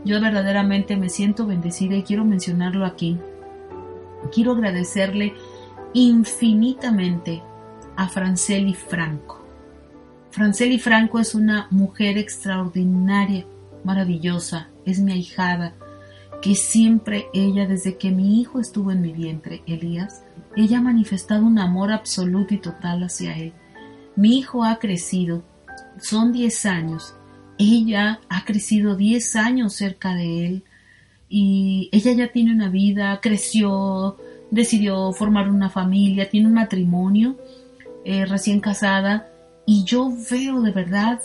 Yo 0.04 0.20
verdaderamente 0.20 0.96
me 0.96 1.08
siento 1.08 1.44
bendecida 1.44 1.96
y 1.96 2.04
quiero 2.04 2.24
mencionarlo 2.24 2.86
aquí. 2.86 3.18
Quiero 4.32 4.52
agradecerle 4.52 5.34
infinitamente 5.92 7.42
a 7.96 8.08
Franceli 8.08 8.74
Franco. 8.74 9.44
Franceli 10.30 10.78
Franco 10.78 11.20
es 11.20 11.34
una 11.34 11.68
mujer 11.70 12.18
extraordinaria, 12.18 13.46
maravillosa, 13.84 14.68
es 14.84 14.98
mi 14.98 15.12
ahijada, 15.12 15.74
que 16.42 16.54
siempre 16.54 17.26
ella, 17.32 17.66
desde 17.66 17.96
que 17.96 18.10
mi 18.10 18.40
hijo 18.40 18.60
estuvo 18.60 18.90
en 18.90 19.00
mi 19.00 19.12
vientre, 19.12 19.62
Elías, 19.66 20.24
ella 20.56 20.78
ha 20.78 20.82
manifestado 20.82 21.46
un 21.46 21.58
amor 21.58 21.92
absoluto 21.92 22.54
y 22.54 22.58
total 22.58 23.02
hacia 23.04 23.36
él. 23.36 23.52
Mi 24.16 24.38
hijo 24.38 24.64
ha 24.64 24.78
crecido, 24.78 25.44
son 25.98 26.32
10 26.32 26.66
años, 26.66 27.14
ella 27.58 28.20
ha 28.28 28.44
crecido 28.44 28.96
10 28.96 29.36
años 29.36 29.74
cerca 29.74 30.14
de 30.14 30.46
él 30.46 30.64
y 31.28 31.88
ella 31.92 32.12
ya 32.12 32.32
tiene 32.32 32.52
una 32.52 32.68
vida, 32.68 33.20
creció, 33.20 34.16
decidió 34.50 35.12
formar 35.12 35.48
una 35.48 35.70
familia, 35.70 36.28
tiene 36.28 36.48
un 36.48 36.54
matrimonio 36.54 37.36
eh, 38.04 38.26
recién 38.26 38.60
casada 38.60 39.30
y 39.66 39.84
yo 39.84 40.12
veo 40.30 40.60
de 40.60 40.72
verdad, 40.72 41.20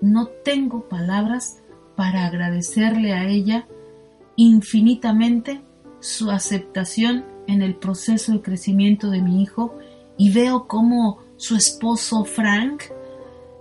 no 0.00 0.28
tengo 0.28 0.88
palabras 0.88 1.58
para 1.96 2.26
agradecerle 2.26 3.12
a 3.12 3.28
ella 3.28 3.66
infinitamente 4.36 5.60
su 6.00 6.30
aceptación 6.30 7.24
en 7.46 7.62
el 7.62 7.74
proceso 7.74 8.32
de 8.32 8.42
crecimiento 8.42 9.10
de 9.10 9.20
mi 9.20 9.42
hijo 9.42 9.74
y 10.16 10.32
veo 10.32 10.66
como 10.66 11.18
su 11.36 11.56
esposo 11.56 12.24
Frank 12.24 12.84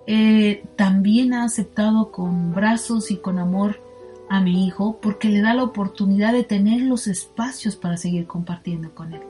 eh, 0.08 0.64
también 0.76 1.34
ha 1.34 1.44
aceptado 1.44 2.12
con 2.12 2.54
brazos 2.54 3.12
y 3.12 3.18
con 3.18 3.38
amor 3.38 3.82
a 4.30 4.42
mi 4.42 4.66
hijo 4.66 5.00
porque 5.02 5.30
le 5.30 5.42
da 5.42 5.54
la 5.54 5.64
oportunidad 5.64 6.34
de 6.34 6.44
tener 6.44 6.82
los 6.82 7.08
espacios 7.08 7.76
para 7.76 7.98
seguir 7.98 8.28
compartiendo 8.28 8.94
con 8.96 9.14
él. 9.14 9.22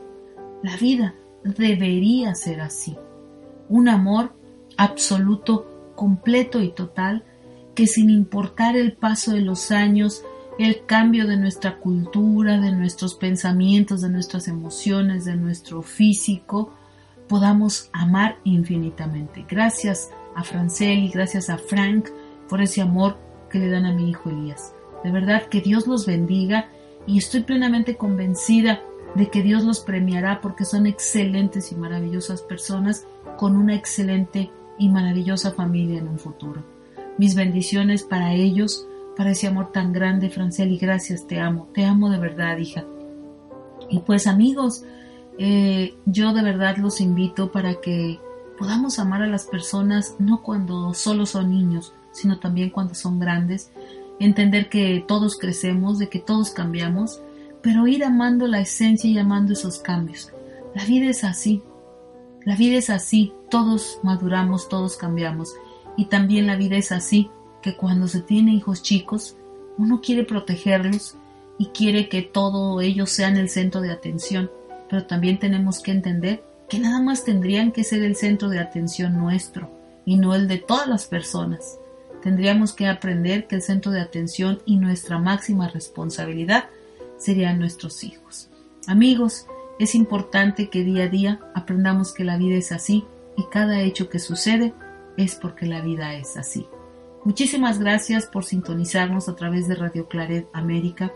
La 0.64 0.78
vida 0.78 1.16
debería 1.44 2.36
ser 2.36 2.62
así. 2.62 2.98
Un 3.72 3.88
amor 3.88 4.34
absoluto, 4.76 5.66
completo 5.96 6.62
y 6.62 6.74
total 6.74 7.24
que 7.74 7.88
sin 7.88 8.10
importar 8.10 8.76
el 8.76 8.92
paso 8.92 9.32
de 9.32 9.40
los 9.40 9.72
años, 9.72 10.24
el 10.60 10.86
cambio 10.86 11.26
de 11.26 11.38
nuestra 11.38 11.78
cultura, 11.78 12.60
de 12.60 12.74
nuestros 12.74 13.16
pensamientos, 13.16 14.02
de 14.02 14.10
nuestras 14.10 14.50
emociones, 14.50 15.24
de 15.24 15.38
nuestro 15.38 15.84
físico, 15.84 16.74
podamos 17.30 17.90
amar 17.94 18.40
infinitamente. 18.44 19.46
Gracias 19.50 20.12
a 20.36 20.44
Francel 20.44 21.00
y 21.00 21.08
gracias 21.08 21.50
a 21.50 21.58
Frank 21.58 22.10
por 22.50 22.62
ese 22.62 22.82
amor 22.82 23.18
que 23.50 23.60
le 23.60 23.70
dan 23.70 23.86
a 23.86 23.94
mi 23.94 24.10
hijo 24.10 24.30
Elías. 24.30 24.74
De 25.02 25.12
verdad 25.12 25.48
que 25.48 25.62
Dios 25.62 25.88
los 25.88 26.06
bendiga 26.06 26.68
y 27.08 27.20
estoy 27.20 27.44
plenamente 27.44 27.96
convencida 27.96 28.82
de 29.16 29.30
que 29.30 29.44
Dios 29.44 29.64
los 29.64 29.80
premiará 29.80 30.42
porque 30.42 30.66
son 30.66 30.88
excelentes 30.88 31.72
y 31.72 31.76
maravillosas 31.76 32.42
personas 32.42 33.06
con 33.42 33.58
una 33.58 33.74
excelente 33.74 34.52
y 34.78 34.88
maravillosa 34.90 35.50
familia 35.50 35.98
en 35.98 36.08
un 36.08 36.20
futuro. 36.20 36.64
Mis 37.18 37.34
bendiciones 37.34 38.04
para 38.04 38.36
ellos, 38.36 38.88
para 39.18 39.32
ese 39.32 39.48
amor 39.48 39.72
tan 39.72 39.94
grande, 39.94 40.30
Francel, 40.30 40.72
y 40.72 40.78
gracias, 40.78 41.26
te 41.26 41.40
amo, 41.40 41.68
te 41.74 41.84
amo 41.84 42.12
de 42.12 42.20
verdad, 42.20 42.60
hija. 42.60 42.86
Y 43.90 43.98
pues 44.02 44.28
amigos, 44.28 44.84
eh, 45.40 45.96
yo 46.06 46.34
de 46.34 46.44
verdad 46.44 46.78
los 46.78 47.02
invito 47.02 47.52
para 47.52 47.82
que 47.82 48.20
podamos 48.60 49.00
amar 49.00 49.24
a 49.24 49.28
las 49.28 49.48
personas 49.48 50.18
no 50.20 50.44
cuando 50.44 50.94
solo 50.94 51.26
son 51.26 51.50
niños, 51.50 51.96
sino 52.12 52.38
también 52.38 52.70
cuando 52.70 52.94
son 52.94 53.18
grandes, 53.18 53.72
entender 54.20 54.70
que 54.70 55.04
todos 55.08 55.36
crecemos, 55.36 55.98
de 55.98 56.10
que 56.10 56.20
todos 56.20 56.52
cambiamos, 56.52 57.24
pero 57.64 57.88
ir 57.88 58.04
amando 58.04 58.46
la 58.46 58.60
esencia 58.60 59.10
y 59.10 59.18
amando 59.18 59.54
esos 59.54 59.80
cambios. 59.80 60.32
La 60.76 60.86
vida 60.86 61.10
es 61.10 61.24
así, 61.24 61.64
la 62.44 62.56
vida 62.56 62.78
es 62.78 62.90
así, 62.90 63.34
todos 63.50 64.00
maduramos, 64.04 64.68
todos 64.70 64.98
cambiamos, 64.98 65.54
y 65.98 66.06
también 66.06 66.48
la 66.48 66.56
vida 66.56 66.78
es 66.78 66.92
así, 66.92 67.30
que 67.62 67.76
cuando 67.76 68.08
se 68.08 68.22
tiene 68.22 68.54
hijos 68.54 68.82
chicos, 68.82 69.38
uno 69.78 70.02
quiere 70.02 70.24
protegerlos 70.24 71.16
y 71.58 71.68
quiere 71.68 72.10
que 72.10 72.24
todo 72.24 72.82
ellos 72.82 73.12
sean 73.12 73.38
el 73.38 73.50
centro 73.50 73.82
de 73.82 73.92
atención, 73.92 74.50
pero 74.90 75.06
también 75.06 75.40
tenemos 75.40 75.80
que 75.80 75.92
entender 75.92 76.44
que 76.68 76.80
nada 76.80 77.02
más 77.02 77.24
tendrían 77.24 77.72
que 77.72 77.84
ser 77.84 78.02
el 78.04 78.16
centro 78.16 78.50
de 78.50 78.60
atención 78.60 79.18
nuestro 79.18 79.70
y 80.06 80.18
no 80.18 80.34
el 80.34 80.48
de 80.48 80.58
todas 80.58 80.88
las 80.88 81.06
personas. 81.06 81.78
Tendríamos 82.24 82.74
que 82.74 82.88
aprender 82.88 83.48
que 83.48 83.56
el 83.56 83.62
centro 83.62 83.92
de 83.92 84.02
atención 84.02 84.62
y 84.66 84.78
nuestra 84.78 85.20
máxima 85.20 85.70
responsabilidad 85.70 86.66
serían 87.18 87.60
nuestros 87.60 88.04
hijos. 88.04 88.50
Amigos, 88.88 89.46
es 89.80 89.96
importante 89.96 90.70
que 90.70 90.84
día 90.84 91.06
a 91.06 91.08
día 91.08 91.40
aprendamos 91.56 92.14
que 92.14 92.24
la 92.24 92.38
vida 92.38 92.56
es 92.56 92.72
así 92.72 93.06
y 93.38 93.46
cada 93.52 93.82
hecho 93.82 94.10
que 94.10 94.20
sucede 94.20 94.74
es 95.18 95.36
porque 95.36 95.66
la 95.66 95.82
vida 95.82 96.14
es 96.16 96.38
así. 96.38 96.68
Muchísimas 97.24 97.80
gracias 97.80 98.26
por 98.26 98.44
sintonizarnos 98.44 99.30
a 99.30 99.36
través 99.36 99.68
de 99.68 99.76
Radio 99.76 100.08
Claret 100.08 100.48
América. 100.54 101.12